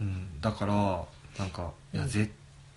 [0.00, 0.06] うん。
[0.06, 1.04] うん、だから
[1.38, 2.08] なんかいやうん。
[2.08, 2.32] 絶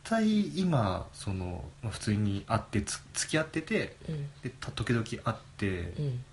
[0.10, 4.30] 対今その、まあ、普通に会ってつ付き合っててうん。
[4.42, 6.24] でた時々会ってうん。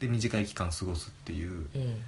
[0.00, 2.02] で短い期間過ごすっていううん。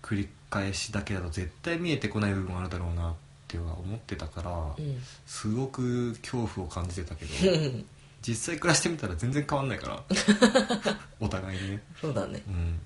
[0.00, 3.14] 繰り返しだけだと絶対見えてこない部分あるだろうなっ
[3.48, 5.02] ては思ってたからうん。
[5.26, 7.84] すごく恐怖を感じてたけどうん
[8.22, 10.04] 実際暮らしてみたら全然変わんないから
[11.18, 11.82] お互いにね。
[12.00, 12.40] そうだね。
[12.46, 12.80] うん。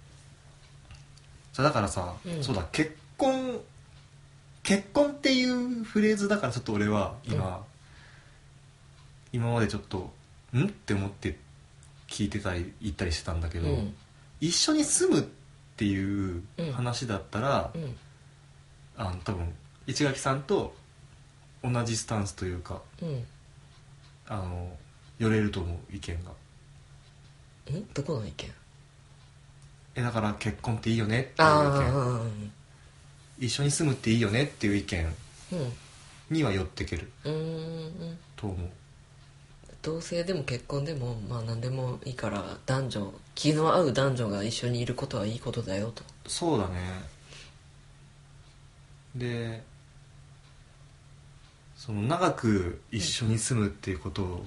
[1.62, 2.42] だからさ、うん。
[2.42, 3.60] そうだ結婚
[4.66, 7.64] 結婚っていうフレーズだからちょっと俺は今、
[9.32, 10.12] 今までちょっと
[10.52, 10.64] ん？
[10.64, 11.36] って思って
[12.08, 13.94] 聞いてたり言ったりしてたんだけど、うん。
[14.40, 15.24] 一緒に住むっ
[15.76, 17.96] ていううん話だったら、うん。
[18.96, 19.54] あの多分
[19.86, 20.74] 市垣さんと
[21.62, 23.24] 同じスタンスというかうん。
[24.26, 24.76] あの
[25.20, 26.30] 寄れると思う意見が。
[27.78, 28.50] んどこの意見？
[29.94, 32.20] えだから結婚っていいよねっていう意あ見あ
[33.38, 35.14] 一緒に住むっていいよねっていう意見
[35.52, 35.72] うん。
[36.30, 37.10] には寄ってける
[38.36, 38.70] と思う。
[39.82, 46.02] 同性でも結婚でもまあ何でもいいから男女気の合う男女が一緒にいることはいいことだよと。
[46.26, 46.74] そうだね。
[49.14, 49.62] で
[51.76, 54.46] その長く一緒に住むっていうことを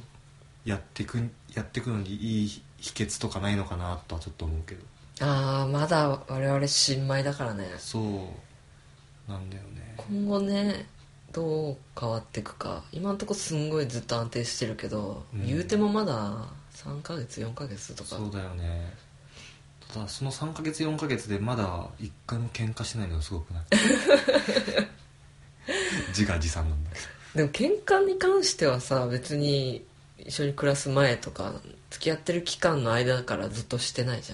[0.66, 1.18] やっていく
[1.54, 4.82] やっていくのにいい秘訣とかないのかなとはちょっと思うけど。
[5.22, 7.66] ああまだ我々新米だからね。
[7.78, 8.49] そう
[9.30, 9.96] なんだよね。
[9.98, 10.86] 今後ね
[11.32, 12.84] どう変わっていくか。
[12.92, 15.46] 今のところすんごいずっと安定してるけど、うん。
[15.48, 16.34] 言うてもまだ
[16.74, 18.10] 3ヶ月4ヶ月とか。
[18.18, 18.94] そうだよね。
[19.94, 23.64] ただその3ヶ月4ヶ月でまだ1回も喧嘩してないのがすごくない？
[26.10, 27.06] 自画自賛なんだけど。
[27.36, 29.84] でも喧嘩に関してはさ別に
[30.18, 31.54] 一緒に暮らす前とか
[31.90, 34.34] 付き合ってる期間の間だからずっとしてないじ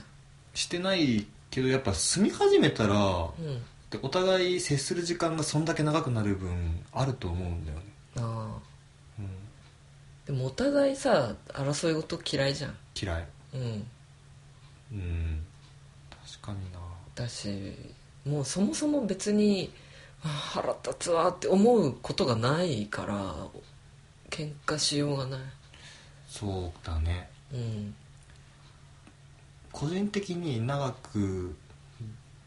[0.53, 3.63] してないけどやっぱ住み始めたらゃんうん
[3.95, 7.83] でお互い接する時間がそんだけ長くなる分あると思うんだよね、
[8.17, 8.59] ああ。
[9.19, 9.29] うん、
[10.25, 12.75] でもお互いさ争い事嫌いじゃん。
[13.01, 13.27] 嫌い。
[13.53, 13.87] うん。
[14.91, 15.45] うん。
[16.09, 16.79] 確かにな。
[17.15, 17.73] だし
[18.25, 19.71] もうそもそも別に
[20.23, 23.47] あ腹立つわって思うことがないから
[24.29, 25.39] 喧嘩しようがない。
[26.27, 27.29] そうだね。
[27.53, 27.95] うん。
[29.71, 31.55] 個人的に長く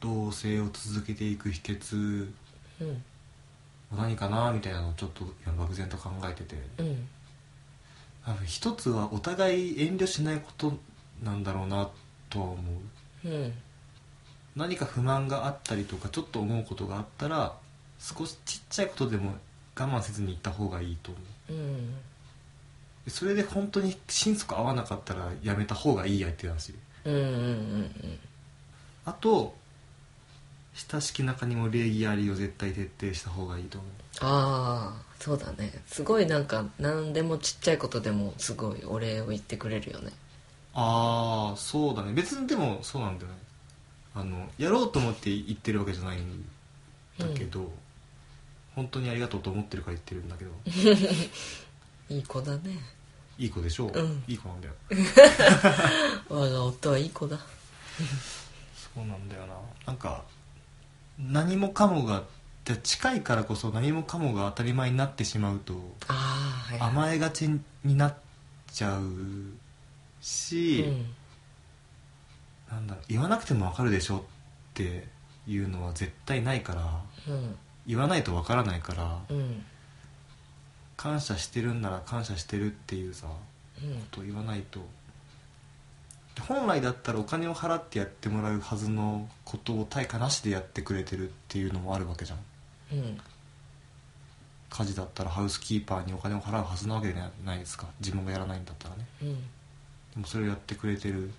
[0.00, 2.30] 同棲を続けていく秘訣。
[2.80, 2.88] うん。
[3.90, 6.56] は何かなみたいなのをちょっと今漠然と考えてて。
[6.78, 7.08] うん。
[8.24, 10.78] 多分一つはお互い遠慮しないこと
[11.22, 11.88] なんだろうな
[12.28, 12.62] とは思
[13.24, 13.28] う。
[13.28, 13.52] うん。
[14.54, 17.56] 何か不満があったりとかちょっと思うことがあったら
[17.98, 19.34] 少しちっちゃいことでも
[19.78, 21.52] 我慢せずに行った方がいいと思う。
[21.52, 21.94] うん。
[23.04, 26.74] でそれで本当に心底合わなかったらやめた方がいいやって話。
[27.04, 28.18] うんうんうん。
[29.04, 29.54] あと
[30.90, 33.90] 親しき中にも礼儀ありを絶対徹底した方がいいと思う。
[34.20, 35.82] ああそうだね。
[35.86, 40.12] すごいなんか何でもちっちゃいことでもすごいお礼を言ってくれるよね。
[40.74, 42.12] ああそうだね。
[42.12, 43.38] 別にでもそうなんだよね。
[44.14, 46.44] あのやろうと思って言ってるわけじゃないん
[47.18, 47.72] だけど、
[48.74, 50.50] 本当にありがとうと思ってるから言ってるんだけど。
[52.14, 52.78] いい子だね。
[53.38, 53.86] いい子でしょ？
[53.86, 54.24] う、うん。
[54.26, 54.74] いい子なんだよ。
[56.28, 57.38] 我が夫はいい子だ。
[58.94, 59.54] そうなんだよな。
[59.86, 60.24] なんか
[61.18, 62.24] 何もかもが
[62.64, 65.74] で近いからこそ何もかもが当たり前になってしまうと
[66.78, 67.48] 甘えがち
[67.84, 68.14] になっ
[68.70, 69.02] ちゃう
[70.20, 71.06] し、うん。
[72.70, 74.20] なんだろう言わなくても分かるでしょっ
[74.74, 75.06] て
[75.46, 77.56] いうのは絶対ないからうん。
[77.86, 79.64] 言わないと分からないからうん。
[80.96, 83.28] 感謝してるんなら感謝してるっていうさ
[83.82, 83.94] うん。
[83.94, 84.84] ことを言わないとで
[86.40, 92.38] 本来だったらお金を払ってやってもらうはずのことを対価なしでやってくれてるっていうのもあるわけじゃん。
[92.92, 93.18] うん。
[94.70, 97.86] 家事だったらハウスキーパーにお金を払うはずなわけじゃないですか。
[98.00, 99.06] 自分がやらないんだったらね。
[99.22, 99.34] うん。
[99.34, 99.40] で
[100.16, 101.14] もそれをやってくれてる。
[101.14, 101.30] うん。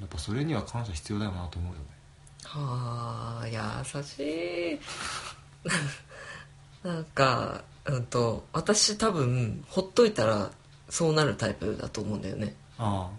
[0.00, 1.84] やっぱそれには感謝必要だよなと思うよね。
[2.44, 4.20] はあ優し
[4.74, 4.80] い。
[6.86, 10.50] なんかうんと私多分ほっといたら
[10.88, 12.54] そうなるタイプだと思うんだよね。
[12.78, 13.10] あ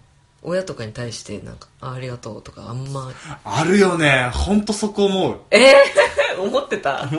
[0.42, 3.12] 親とかに対してなんかあありがとうとかあんま。
[3.44, 4.30] ああるよね。
[4.34, 5.40] ほんとそこ思う。
[5.52, 7.10] えー、 思ってた。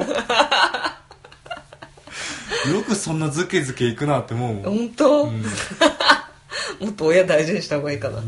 [2.71, 5.43] よくそんなズケズケいくなって思う本当、うん。
[6.81, 8.23] もっと親大事にした方がいいかな。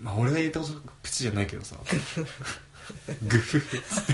[0.00, 1.76] まあ俺が言ったことプチじゃないけどさ。
[3.22, 3.58] グフ。
[3.58, 3.76] フ。
[3.76, 4.12] っつって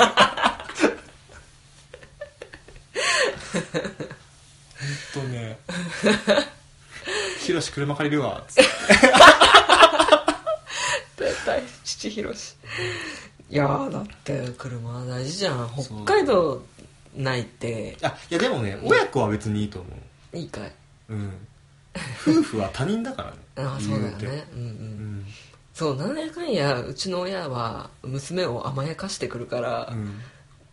[5.15, 5.59] ほんとね
[7.41, 8.63] 「ヒロシ車借りるわ」っつって
[11.17, 12.55] 絶対父広し。
[13.49, 15.71] いやーだって車は大事じゃん。
[16.05, 16.63] 北海道
[17.15, 17.97] ないって。
[18.03, 19.89] あいやでもね親子は別にいいと思
[20.35, 20.73] いいかい。
[21.09, 21.33] ううん。
[22.21, 23.37] 夫婦は他人だからね。
[23.57, 24.71] ああそうだよ言うてねうんううん。
[25.21, 25.27] ん
[25.73, 30.21] そうなんやかんやうちの親は娘を甘やかしてくるから、うん。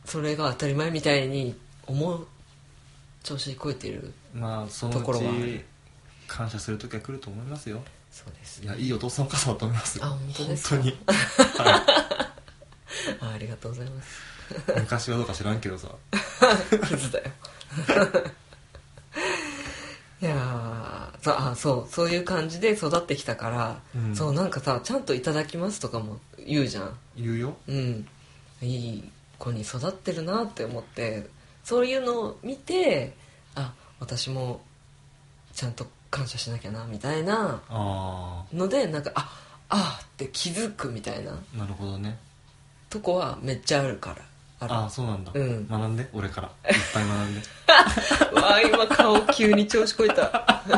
[0.05, 1.55] それが当たり前みたいに
[1.87, 2.27] 思う
[3.23, 5.59] 調子にこえてるまあそのところはあうる。
[5.59, 5.65] ち
[6.27, 7.81] 感謝する時は来ると思いますよ
[8.13, 8.61] そうです。
[8.63, 10.75] いやいいお父さんお母さんだと思いますあ本当ですか？
[10.75, 12.33] 本当に、は
[13.21, 14.21] あありがとうございます。
[14.71, 15.89] い、 昔はどうか知らんけどさ。
[16.69, 17.31] クズだよ。
[20.21, 24.15] いやーそうあそうそういう感じで育ってきたから、うん。
[24.15, 26.97] そうなんかさちゃんと「いただきます」とかも言うじゃん。
[27.17, 27.57] 言うよ。
[27.67, 28.07] うん。
[28.61, 31.27] いい子に育ってるなって思って
[31.63, 33.13] そういうのを見て
[33.55, 34.61] あ私も
[35.53, 39.27] ちゃんと感謝しなきゃなみたいなあのでなんかあ
[39.69, 41.31] あーって気づくみたいな。
[41.31, 42.19] あなるほどね。
[42.91, 44.17] とこはめっちゃあるから。
[44.59, 45.67] あるああそうなんだ、うん。
[45.67, 46.07] 学んで？
[46.13, 46.51] 俺から。
[46.69, 47.41] いっぱい学んで。
[48.39, 50.63] わあ今顔急に調子こいた。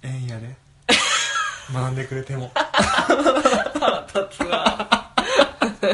[0.00, 0.56] ええんやで。
[1.70, 2.50] 学んでくれても。
[2.54, 5.12] 腹立つわ。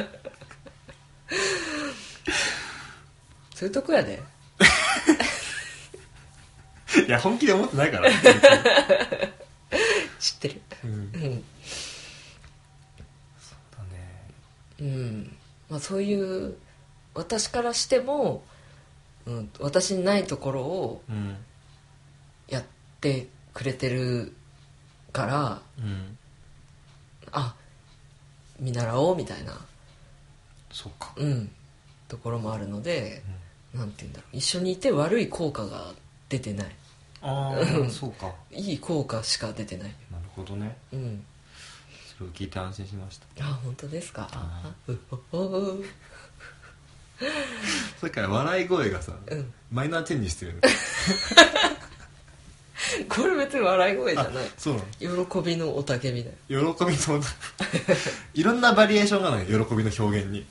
[3.57, 4.23] そういうとこやで
[7.06, 8.11] いや本気で思ってないから、
[10.18, 10.61] 知ってる。
[10.84, 11.11] うん、うん。
[11.11, 11.18] だ
[13.92, 14.32] ね。
[14.80, 15.37] うん。
[15.68, 16.56] まあそういう
[17.14, 18.44] 私からしても、
[19.26, 21.37] うん、私にないところをうん。
[22.48, 22.64] やっ
[23.00, 24.34] てくれてる
[25.12, 26.16] からうん。
[27.30, 27.54] あ
[28.58, 29.52] 見習おうみたいな。
[30.72, 31.50] そうか、うん。
[32.08, 33.22] ところもあるので、
[33.74, 34.37] なんて言うんだろう。
[34.37, 35.92] 一緒にいて悪い効果が
[36.28, 36.74] 出てない
[37.22, 38.33] ああそうか。
[38.50, 39.94] いい効果しか出てない。
[40.11, 40.76] なるほどね。
[40.92, 41.24] うん。
[42.16, 43.44] それを聞いて安心しました。
[43.44, 44.28] あ本当ですか？
[44.33, 45.16] あううほ
[45.48, 45.76] ほ
[47.98, 49.52] それ から笑い声がさ、うん。
[49.72, 50.61] マイナーチェンジしてる
[53.09, 54.44] これ別に笑い声じゃあない。
[54.57, 54.81] そうな
[55.26, 57.20] 喜びの雄たけびだよの喜びの
[58.35, 60.46] いろんなバリエーションがあるのよ喜びの表現に。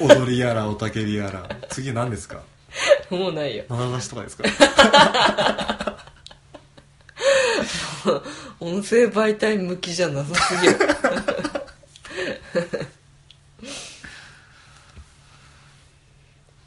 [0.00, 1.48] 踊りやら雄たけびやら。
[1.70, 2.42] 次何ですか？
[3.10, 3.64] もうないよ。
[3.68, 4.44] 七出しとかですか？
[8.60, 10.78] 音声媒体向きじゃなさすぎる。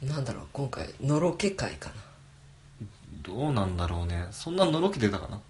[0.02, 1.90] なんだろう今回のろけ会か
[3.22, 4.26] どうなんだろうね。
[4.32, 5.36] そんなのろけ出たかな？
[5.36, 5.40] な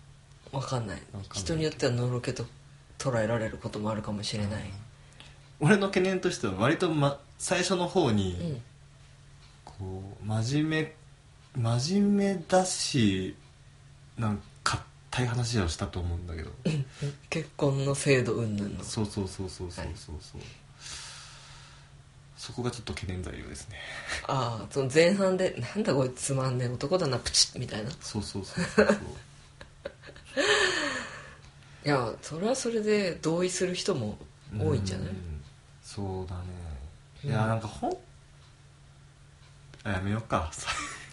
[0.53, 0.98] わかんない。
[0.98, 1.29] かんない。
[1.33, 2.44] 人によってはのろけと
[2.98, 4.64] 捉えられることもあるかもしれない。
[5.59, 8.62] 俺の懸念としては割と、ま、最初の方に、うん
[9.83, 10.95] こう真面目
[11.57, 13.35] 真面目だし
[14.16, 16.51] なんか硬い話をしたと思うんだけど。
[17.29, 18.85] 結婚の制度云々の。
[18.85, 20.40] そうそうそうそうそうそうそう、
[22.38, 23.77] そこがちょっと懸念材料ですね。
[24.27, 27.90] ああその前半で「なんだこいつつまんねえ男だなプチッ」みたいな。
[27.90, 28.97] いそうそうそうそうそう。
[31.85, 34.16] やそれはそれで同意する人も
[34.59, 35.14] 多いんじゃない、う
[35.83, 36.42] そうだね。
[37.25, 37.31] うん。
[37.31, 37.95] いやなんかほんあ
[39.90, 40.51] やめようか。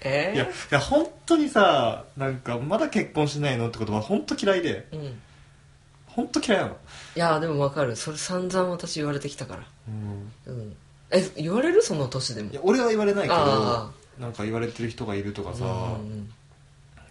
[0.01, 0.31] え？
[0.35, 4.87] いやいや本当にさなんかまだ結婚しないのってことは本当嫌いで。
[4.91, 5.05] うん。
[5.05, 5.13] い
[6.07, 6.77] 本当嫌いなの。
[7.15, 7.95] やでも分かる。
[7.95, 9.63] それ散々私言われてきたから。
[9.87, 10.31] うん。
[10.45, 10.75] うん。
[11.11, 11.81] え言われる？
[11.81, 12.51] その年でも。
[12.51, 15.67] いや俺は言われないけあどなんか言われてる人がいるとかさ、う
[16.03, 16.31] ん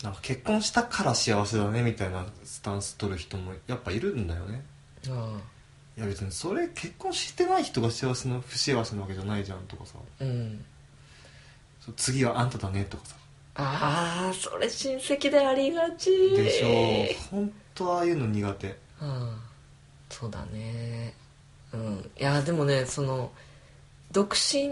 [0.02, 4.62] なんか結婚したから幸せだねみたいなスタンス取る人もやっぱいるんだよね。
[5.08, 5.36] あ
[5.96, 9.94] いや別にそれ結婚してない人が幸せな不幸せなわけじゃないじゃんとかさ。
[9.98, 10.64] あうん
[11.96, 13.16] 次はあんただねとかさ。
[13.56, 16.10] ああそれ親戚でありがち。
[16.30, 18.68] でしょ本当ああいうの苦手。
[18.68, 19.36] ああ
[20.10, 21.14] そうだね。
[21.72, 23.30] うんいやでもねその
[24.12, 24.70] 独身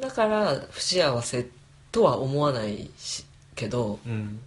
[0.00, 1.46] だから不幸せ
[1.90, 3.24] とは思わないし
[3.54, 4.40] けどうん。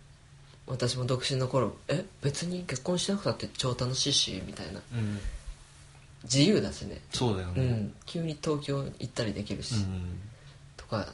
[0.67, 4.81] 私も独身の頃え別に結婚しなくたって超楽しいしみたいな。
[4.93, 5.17] うん。
[6.23, 6.99] 自由だしね。
[7.13, 7.63] そうだよね。
[7.63, 10.19] うん急に東京行ったりできるし、うん。
[10.75, 11.07] とか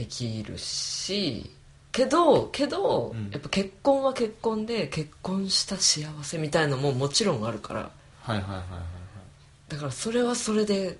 [0.00, 1.50] できるし
[1.92, 3.30] けどけど、うん。
[3.30, 7.90] やっぱ結婚は結婚で結婚した幸せみたいのももちろんあるから。
[8.22, 9.72] はいはいはいはいはい。
[9.72, 10.96] だからそれはそれで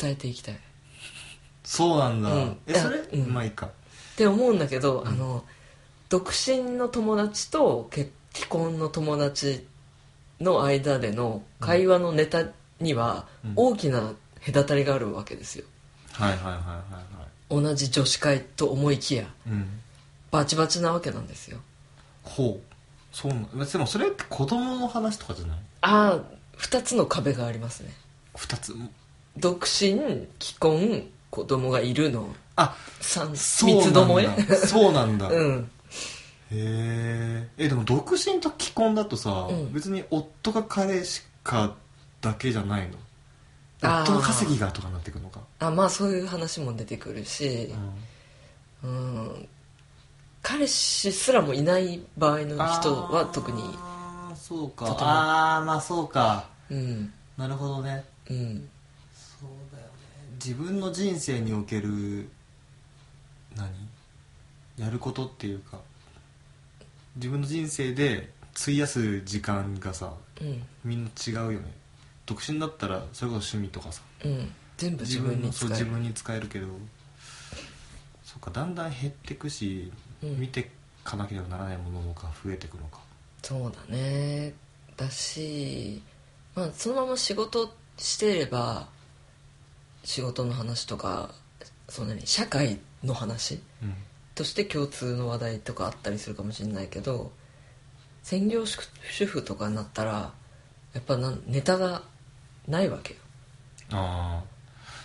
[0.00, 0.54] 伝えていきたい。
[0.54, 0.58] っ
[1.64, 2.56] そうなんだ、うん。
[2.66, 3.32] えそれ、いやうん。
[3.32, 3.70] まあいいか。
[4.16, 5.44] て思うんだけど、あの
[6.08, 9.66] 独身の友達と結既婚の友達
[10.40, 12.44] の間での会話のネタ
[12.80, 13.52] にはうん。
[13.56, 14.12] 大きな
[14.44, 15.64] 隔たりがあるわけですよ。
[16.12, 19.80] はいはいはいはいはい同じ女子会と思いきやうん。
[20.30, 21.58] バチバチなわけなんですよ。
[22.22, 22.74] ほう。
[23.12, 25.58] そうなんでもそれって子供の話とかじゃない？
[25.80, 26.20] ああ
[26.58, 27.90] 2つの壁がありますね。
[28.36, 28.74] 二つ。
[29.36, 32.34] 独身既婚子供がいるの。
[32.56, 34.28] あ三三つどもえ？
[34.66, 35.70] そうなんだ、 うん。
[36.50, 39.72] へえでも独身と既婚だとさ、うん。
[39.72, 41.74] 別に夫が彼しか
[42.20, 42.96] だけじゃないの？
[43.82, 47.72] 夫の稼ぎがとかになってくるのか、あまあそういう話も出てくるし。
[48.82, 49.48] うん。
[50.40, 54.86] 彼氏すらもいない場合の人は特にあーそうか。
[54.86, 56.48] ああまあそうか。
[56.70, 57.12] うん。
[57.36, 58.04] なるほどね。
[58.30, 58.68] うん。
[59.12, 59.90] そうだよね。
[60.34, 62.28] 自分の人生における
[63.56, 63.68] 何？
[64.78, 65.78] やることっていうか。
[67.16, 70.62] 自分の人生で費やす時間がさうん。
[70.84, 71.66] みんな違うよね
[72.28, 74.02] 独身だったらそれこそ趣味とかさ。
[74.24, 74.52] うん。
[74.76, 75.52] 全部自分に使える。
[75.52, 76.66] そう自分に使えるけど。
[78.22, 79.90] そうかだんだん減ってくし、
[80.22, 80.38] うん。
[80.38, 80.70] 見て
[81.04, 83.00] かなければならないものが増えてくのか。
[83.42, 84.52] そうだね。
[84.96, 86.02] だし
[86.54, 88.88] まあそのまま仕事してれば
[90.04, 91.30] 仕事の話とか
[91.88, 93.94] そんなに社会の話うん。
[94.34, 97.32] として共通の話題とかあったりするかもしれないけど
[98.22, 98.78] 専業主
[99.10, 100.32] 主婦とかになったら
[100.92, 102.02] やっぱなんネタが
[102.68, 103.20] ないわけよ、
[103.92, 104.44] ああ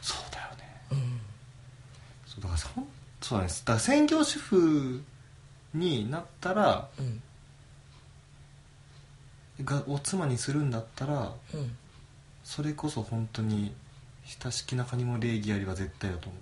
[0.01, 0.81] そうだよね。
[0.91, 1.19] うん、
[2.27, 2.87] そうだからそん
[3.21, 5.01] そうなんですだから専業主婦
[5.73, 7.21] になったらうん。
[9.63, 11.77] がを妻にするんだったらうん。
[12.43, 13.73] それこそ本当に
[14.25, 16.41] 親しき中にも礼儀ありは絶対だと思う。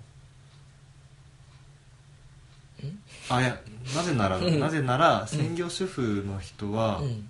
[3.29, 3.59] あいや
[3.95, 4.59] なぜなら、うん。
[4.59, 7.29] なぜなら専業主婦の人は、うん。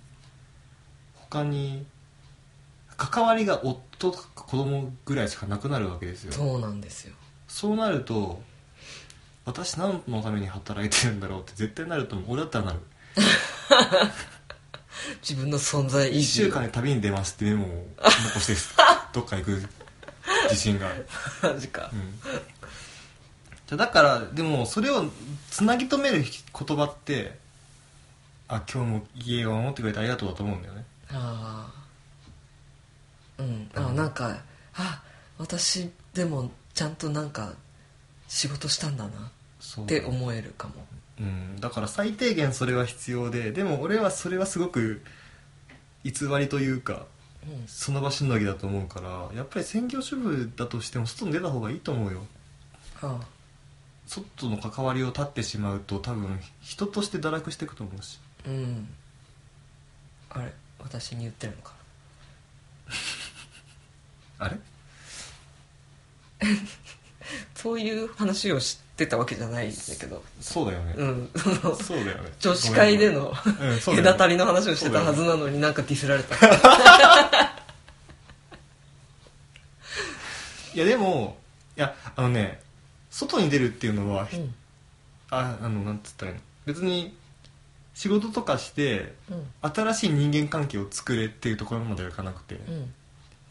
[1.30, 1.84] 他に
[3.10, 6.32] 関わりが夫とか子供ぐらいしかなくなるわけですよ。
[6.32, 7.14] そうなんですよ。
[7.48, 8.40] そうなると
[9.44, 12.32] 私何のために働いてるんだろうって絶対なると思う。
[12.34, 12.78] 俺だったらなる。
[15.20, 18.54] 自分の存在意1義週間で旅に出ますってメモを残して
[19.12, 19.68] どっか行く。
[20.50, 20.88] 自信が。
[20.88, 21.08] ある、
[21.42, 21.90] マジか。
[21.92, 25.10] うん、じゃあだからでもそれを
[25.50, 27.36] つなぎ止める言葉って
[28.46, 30.84] あ今日も家を守ってくれてありがとうだと思うんだよね。
[31.10, 31.81] ああ
[33.42, 33.70] うん。
[33.74, 34.38] あなんか
[34.74, 35.02] あ
[35.38, 37.54] 私でもちゃんとなんか
[38.28, 39.10] 仕事したんだな。
[39.82, 40.74] って思えるかも。
[41.20, 45.02] うん、だから最低限それは必要ででも俺はそれはすごく
[46.04, 47.06] 偽りというか
[47.46, 47.64] うん。
[47.66, 52.26] その場しのぎだと思うからやっぱり専業主婦だとしても外に出た方がいいと思うよ。
[53.02, 53.20] あ
[54.06, 58.18] 外の関わりを断ってしまうと多分人として堕落していくと思うし。
[58.46, 58.88] あうん。
[60.30, 61.74] あれ私に言ってるのか
[64.42, 64.56] あれ？
[67.54, 70.22] そういう話を知ってたわけじゃないんだけど。
[70.40, 71.30] そうだよね、うん。
[71.80, 72.32] そうだよね。
[72.40, 73.80] 女子会でのうんね。
[74.02, 76.34] 隔たりの話をしてたはずなのになんかディスられた。
[80.74, 81.38] いやでも
[81.76, 82.62] いやあのね
[83.10, 84.54] 外に出るっていうのは、うん。
[85.30, 86.42] ああのなんつったらいいの？
[86.66, 87.16] 別に
[87.94, 89.46] 仕事とかしてうん。
[89.72, 92.92] 新しい人間関係を作れっていうところまではいかなくて、うん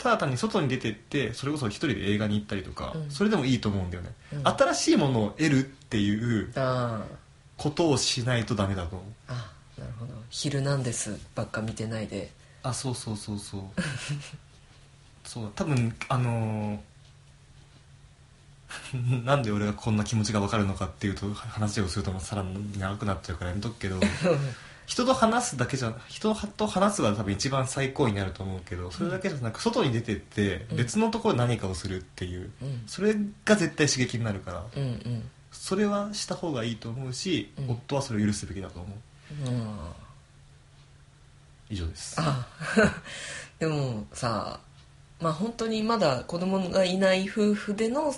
[0.02, 3.12] ただ単に外に出てってそれこそ一人で映画に行ったりとか、うん。
[3.12, 4.47] それでもいいと思うんだよね、うん。
[4.47, 7.04] 新しいものを得るっていうあ
[7.58, 9.06] ことをしないとダメだと思う。
[9.28, 12.32] ああなるほど「ヒルナンデス」ばっか見てないで。
[12.64, 13.62] あそうそうそうそう。
[15.24, 16.80] そう多分あのー
[19.26, 23.99] なんで俺がこんな気持ちが分かるのかっていうと話をするとさらに長くなっちゃうからやめとくけど
[24.91, 30.77] 人と話すだけじゃ人と話すが多分一番最高になると思うけどそれだけじゃなく外に出てってうん。
[30.77, 32.83] 別のところで何かをするっていう、うん。
[32.87, 33.15] それ
[33.45, 35.29] が絶対刺激になるからうんうん。
[35.49, 37.71] それはした方がいいと思うし、うん。
[37.71, 38.93] 夫はそれを許すべきだと思
[39.45, 39.49] う。
[39.49, 39.67] うん。
[41.69, 42.17] 以上です。
[42.19, 42.45] あ
[43.59, 44.59] でもさ
[45.21, 48.13] まあ本当にまだ子供がいない夫婦での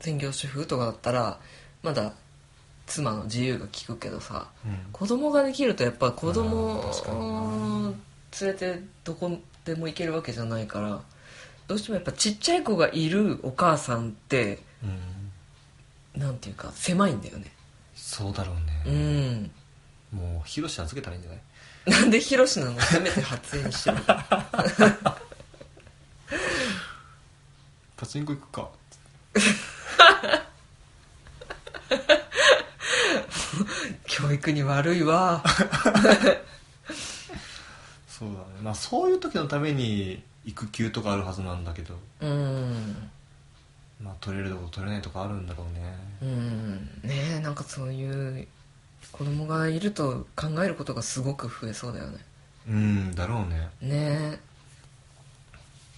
[0.00, 1.38] 専業主婦とかだったら
[1.84, 2.14] まだ
[2.90, 4.76] 妻の自由が利くけどさうん。
[4.92, 7.94] 子供ができるとやっぱ子供を
[8.40, 11.00] 連れてどこでも行けるわけじゃないから
[11.68, 16.20] どうしてもやっぱちっちゃい子がいるお母さんってうん。
[16.20, 17.52] なんていうか狭いんだよね。
[17.94, 18.56] そうだろう
[18.88, 19.02] うね、
[19.34, 19.50] ん。
[20.10, 22.00] もうヒロシ預けたらいいんじゃない？
[22.02, 22.80] なんでヒロシなの？
[22.80, 23.96] せめて発煙してる
[27.96, 28.68] パチンコ行くか
[34.06, 35.42] 教育に悪いわ。
[38.08, 38.44] そうだね。
[38.62, 41.98] まあそういう時のために育休とかあるはずなんだけど。
[42.20, 43.10] うん。
[44.02, 45.96] まあ取れるとこ取れないとこあるんだろうね。
[46.22, 47.00] うん。
[47.02, 48.48] ねえなんかそういう
[49.12, 52.18] 子供がいると考えることがすごく増えそうだよね。
[52.68, 53.70] うんだろうね。
[53.80, 54.38] ねっ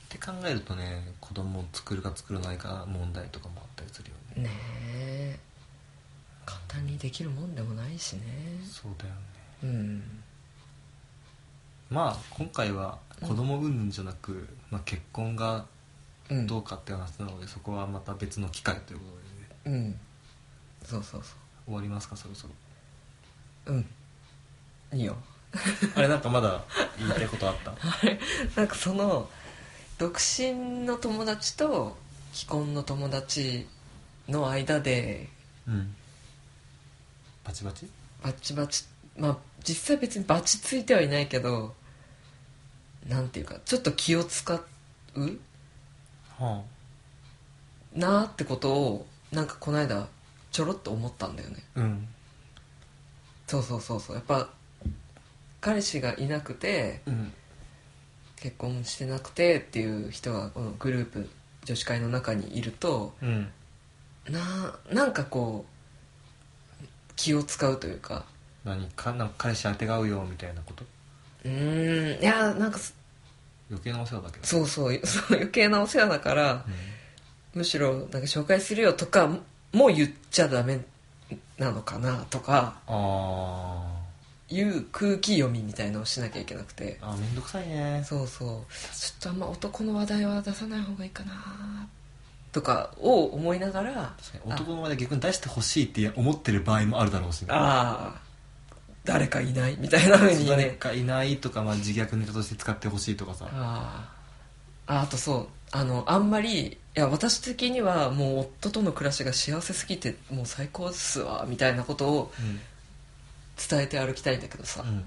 [0.08, 4.22] て考えるとね子供を作るか作らないか問題とかもあったりするよね。
[4.36, 5.51] えねえ。
[5.51, 5.51] 簡
[6.72, 8.22] 単にできるもんでもないしね。
[8.64, 9.20] そうだよね。
[9.62, 10.02] うん。
[11.90, 15.66] まあ今回は子供云々じゃなく、まあ、結婚が
[16.30, 16.46] うん。
[16.46, 19.04] どうかって話なので、そこはまた別の機会というこ
[19.64, 20.00] とで、うん。
[20.84, 21.34] そうそうそ
[21.66, 22.52] 終わりますかそろそろ。
[23.66, 23.86] ううん。
[24.98, 25.16] いいよ。
[25.94, 26.64] あれなんかまだ
[26.98, 27.72] 言いたいことあった？
[28.56, 29.28] なんかその
[29.98, 30.54] 独身
[30.86, 31.96] の友達と
[32.32, 33.66] 既婚の友達
[34.28, 35.28] の間で
[35.68, 35.94] うん
[37.44, 37.86] バチバチ？
[38.22, 38.84] バチバチ。
[39.16, 41.74] まあ実際別にバチついてはいないけど
[43.08, 44.60] なんていうかちょっと気を使う？
[46.38, 46.62] は
[47.94, 50.08] なーってことをなんかこの間
[50.50, 51.56] ちょろっと思ったんだよね。
[51.76, 52.08] あうん。
[53.46, 54.16] そうそうそうそう。
[54.16, 54.48] やっぱ
[55.60, 57.32] 彼氏がいなくてうん。
[58.36, 61.30] 結婚してなくてっていう人がこのグループ
[61.64, 63.48] 女子会の中にいるとうん。
[64.28, 64.40] な
[64.92, 65.71] なんかこう
[67.16, 68.24] 気を使うというか。
[68.64, 70.84] 何かなんか彼氏当てがうよみたいなこと？
[71.44, 72.22] うーん。
[72.22, 72.92] いやなんかそ
[73.70, 74.46] 余計なお世話だけど。
[74.46, 75.00] そうそう。
[75.06, 76.64] そう余計なお世話だから
[77.54, 79.26] むしろなんか紹介するよとか
[79.72, 80.80] もう言っちゃダメ
[81.58, 83.92] なのかなとかあ
[84.48, 86.98] いう空気読みみたいのをしなきゃいけなくて。
[87.02, 88.04] ーあめんどくさいね。
[88.06, 88.46] そうそう。
[88.46, 88.58] ちょ
[89.18, 91.88] っとあんま男の話題は出さない方がいいかな
[92.52, 97.48] とかを思いながら男の前で逆に出してほしいって思ってる場合もあるだろうしね。
[97.50, 98.20] ああ
[99.04, 100.50] 誰かいないみたいな風にね。
[100.50, 103.48] 誰かいないとか、まあ、自虐ネタとして使ってほしいとかさ。
[103.50, 104.12] あ。
[104.86, 112.60] ああとそうあのあんまりいや私的にはもう夫との暮らしが幸せすぎてもう最高っすわみたいなことをうん、
[113.68, 115.04] 伝えて歩きたいんだけどさ、うん、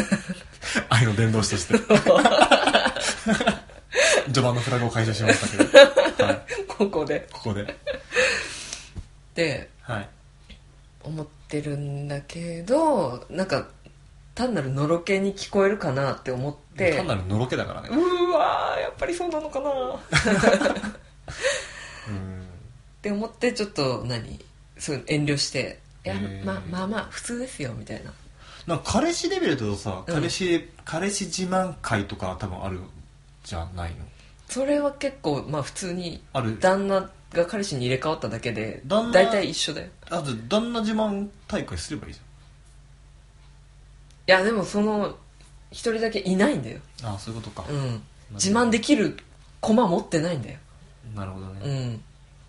[0.90, 1.74] 愛の伝道師として
[4.28, 5.64] 序盤のフラグを解消しましたけ
[6.18, 7.28] ど、 はい、ここで。
[7.32, 7.76] ここで。
[9.34, 10.08] ではい。
[11.04, 13.68] 思ってるんだけどなんか
[14.34, 16.96] 単なるのろけに聞こえるかなって思って。
[16.96, 17.88] 単なるのろけだからね。
[17.90, 19.70] うーわーやっぱりそうなのかな。
[19.70, 19.72] っ
[22.08, 22.46] うん。
[23.02, 24.44] て思ってちょっと何？
[24.78, 26.14] そう遠慮して「いや
[26.44, 28.12] まあまあまあ普通ですよ」みたいな。
[28.66, 30.14] なんか彼氏レベルだとさうん。
[30.14, 32.80] 彼氏、彼氏自慢会とか多分ある
[33.44, 34.04] じゃないの？
[34.48, 36.58] それは結構まあ普通にある。
[36.58, 39.88] 旦那が彼氏に入れ替わっただけで旦那大体一緒だよ。
[40.10, 42.20] あと旦那自慢大会すればいいじ
[44.28, 45.16] いやでもその
[45.70, 46.80] 一人だけいないんだよ。
[47.02, 48.02] ゃんあそういうことか、うん。
[48.32, 49.18] 自慢できる
[49.60, 50.58] 駒持ってないんだよ。
[51.14, 51.94] なるほどね、うん。
[51.94, 51.98] っ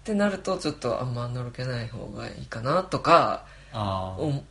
[0.04, 4.44] てなるとちょっとあんまのろけない方がいいかなとかあお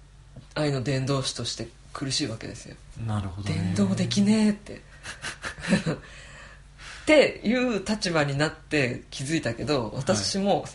[0.54, 2.76] 愛の伝道師として苦しいわけですよ。
[3.04, 3.54] あなるほどね。
[3.54, 4.82] 伝道できねえって
[7.08, 10.66] っていう立場になって気づいたけど私も、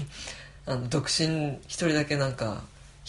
[0.66, 2.64] あの独身一人だけなんか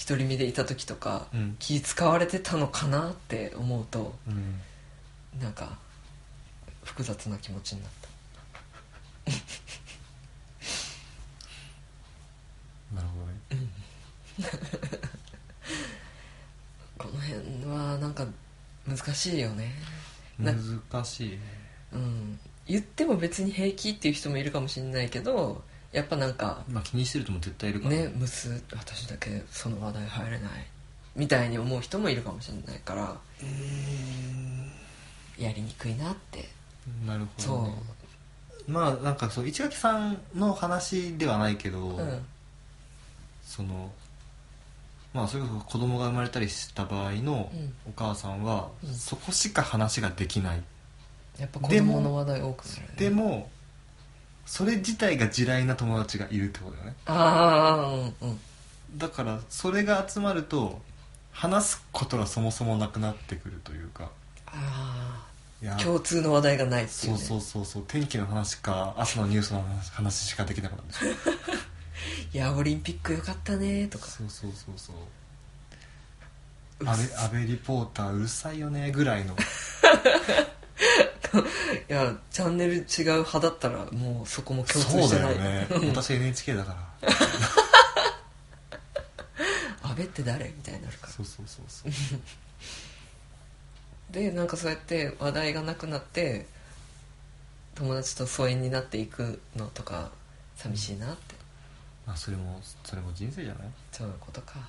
[0.08, 1.58] 独り身でいた時とか、うん。
[1.60, 4.62] 気使われてたのかなって思うとうん。
[5.42, 5.78] なんか
[6.86, 8.08] 複雑な気持ちになった。
[12.96, 13.26] なるほど
[13.58, 13.68] ね。
[16.98, 18.26] この辺はなんか
[18.88, 19.74] 難しいよね。
[20.40, 21.40] な難しいね。
[21.92, 22.40] うん
[22.72, 25.62] 言っても別に平気っていう人もいるかもしれないけど
[25.92, 27.96] やっぱなんかまあ気にしてる人も絶対いるから。
[27.96, 30.50] ねむす私だけその話題入れない。
[31.14, 33.18] みたいに思う人もいるかもしれないから
[35.38, 36.48] やりにくいなって。
[37.06, 37.76] なるほそど、ね、
[38.68, 42.26] まあなんかそう市垣さんの話ではないけど、ううん。
[43.44, 43.92] その
[45.14, 47.74] まあそれこそ子供が生まれたりした場合のうん。
[47.90, 48.94] お母さんは、うん。
[48.94, 50.64] そこしか話ができない、
[51.40, 52.94] やっぱ子でも供の話題多くなるよね。
[52.98, 53.50] でも
[54.46, 56.96] それ自体が地雷な友達がいるってことだよね。
[57.06, 58.40] ああうんうん。
[58.98, 60.82] だからそれが集まると
[61.32, 64.10] 話すことがそもそもなくなってくるというか。
[64.48, 67.84] ああ共通の話題がないっていう、ね、そうそうそうそう。
[67.88, 71.08] 天気の話か朝のニュースの話話しかできなくなるんでしょ
[72.34, 74.08] いやオリンピックよかったねとか。
[74.08, 74.96] そうそうそうそう。
[76.86, 79.36] 安倍安倍リポーターうるさいよねぐらいの
[81.90, 82.86] いやチャンネル違う
[83.20, 85.38] 派だったらもうそこも共通そうしてない。
[85.38, 85.88] だよね。
[85.96, 87.10] 私 NHK だから。
[89.90, 90.46] 安倍って誰？
[90.48, 91.14] みたいになるから。
[91.14, 91.92] そうそうそうそう。
[94.12, 96.46] でなんかそうやって話題がなくなって
[97.76, 100.12] 友達と疎遠になっていくのとか
[100.58, 101.36] 寂しいなって、
[102.06, 103.70] まあそれもそれも人生じゃない？
[103.92, 104.60] そういうことか。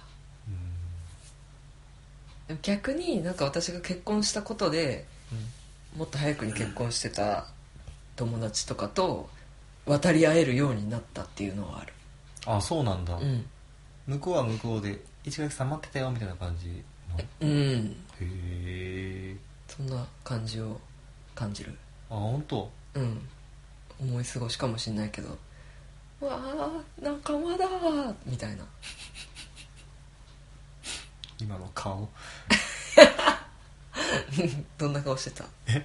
[2.49, 2.59] うん。
[2.63, 5.07] 逆になんか私が結婚したことで
[5.97, 7.47] もっと早くに結婚してた
[8.17, 9.29] 友達とかと
[9.87, 11.93] 渡り合えるようになったっていうのはある。
[12.47, 13.45] あそうなんだ、うん。
[14.07, 16.83] 向こうは向こうで一垣さん待ってたよみたいな感じ
[17.41, 17.97] うん。
[18.21, 19.37] え。
[19.69, 20.81] そんな感じを
[21.35, 21.75] 感じる。
[22.11, 22.71] あ本当？
[22.95, 23.29] うん。
[24.01, 25.39] 思い過ごしかもしんないけど
[26.21, 26.71] うわあ
[27.01, 28.65] 仲間だーみたいな。
[31.39, 32.09] 今の顔
[34.79, 35.45] どんな顔してた？
[35.69, 35.85] え？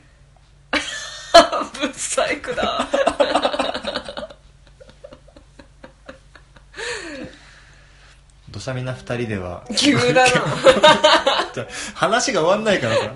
[1.80, 2.88] ぶっ細工だ。
[8.52, 9.64] 土砂みな二人では。
[9.78, 10.32] 急だな。
[11.94, 13.12] 話が終わんないからさ。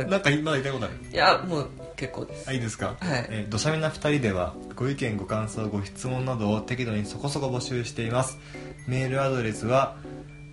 [0.00, 0.94] あなんかまだ言いたいことある？
[1.10, 2.48] ーいやもう結構です。
[2.48, 2.96] あいいですか？
[3.00, 3.26] はい。
[3.30, 8.38] えー土砂みな二人ではご意見ご感想ご質問などを適度にそこそこ募集しています。
[8.86, 9.96] メールアドレスは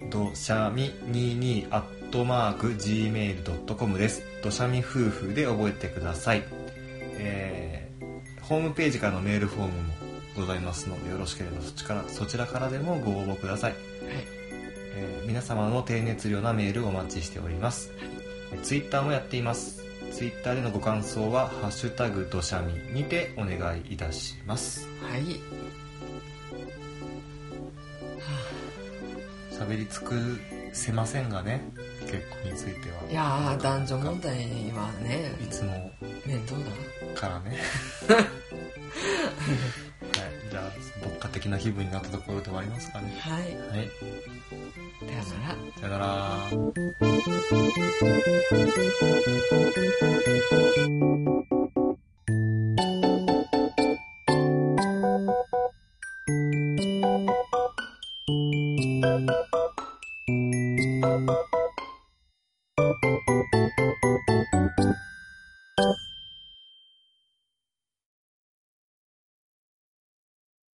[0.09, 1.81] どしゃみ22アッ
[2.13, 4.21] トマーク Gmail.com です。
[4.43, 6.43] どしゃみ夫婦で覚えてください。
[7.17, 9.93] えーホームページからのメールフォームも
[10.35, 13.81] ございますのでよろしければそっちからそちらからでもご応募ください、はい。
[14.95, 17.91] えー皆様の低熱量なメールをお待ちしております。
[18.61, 19.83] ツイッターもやっています。
[20.11, 24.87] ツイッターでのご感想は「ハッシュタグどしゃみ」にてお願いいたします。
[25.01, 25.39] はい。
[29.51, 30.39] 喋り尽く
[30.73, 31.61] せませんがね
[32.13, 33.01] 結婚については。
[33.09, 34.35] いやー男女問題
[34.71, 35.31] はね。
[35.41, 35.91] いつも
[36.27, 37.57] 面倒だからね
[38.07, 38.25] はい
[40.51, 40.63] じゃあ
[41.03, 43.15] 牧歌的な気分になったところで終わりますかね。
[43.19, 43.41] はい。
[43.41, 43.47] は
[43.83, 43.89] い。
[45.81, 46.37] さよなら。
[46.45, 46.77] さよな
[51.37, 51.47] ら「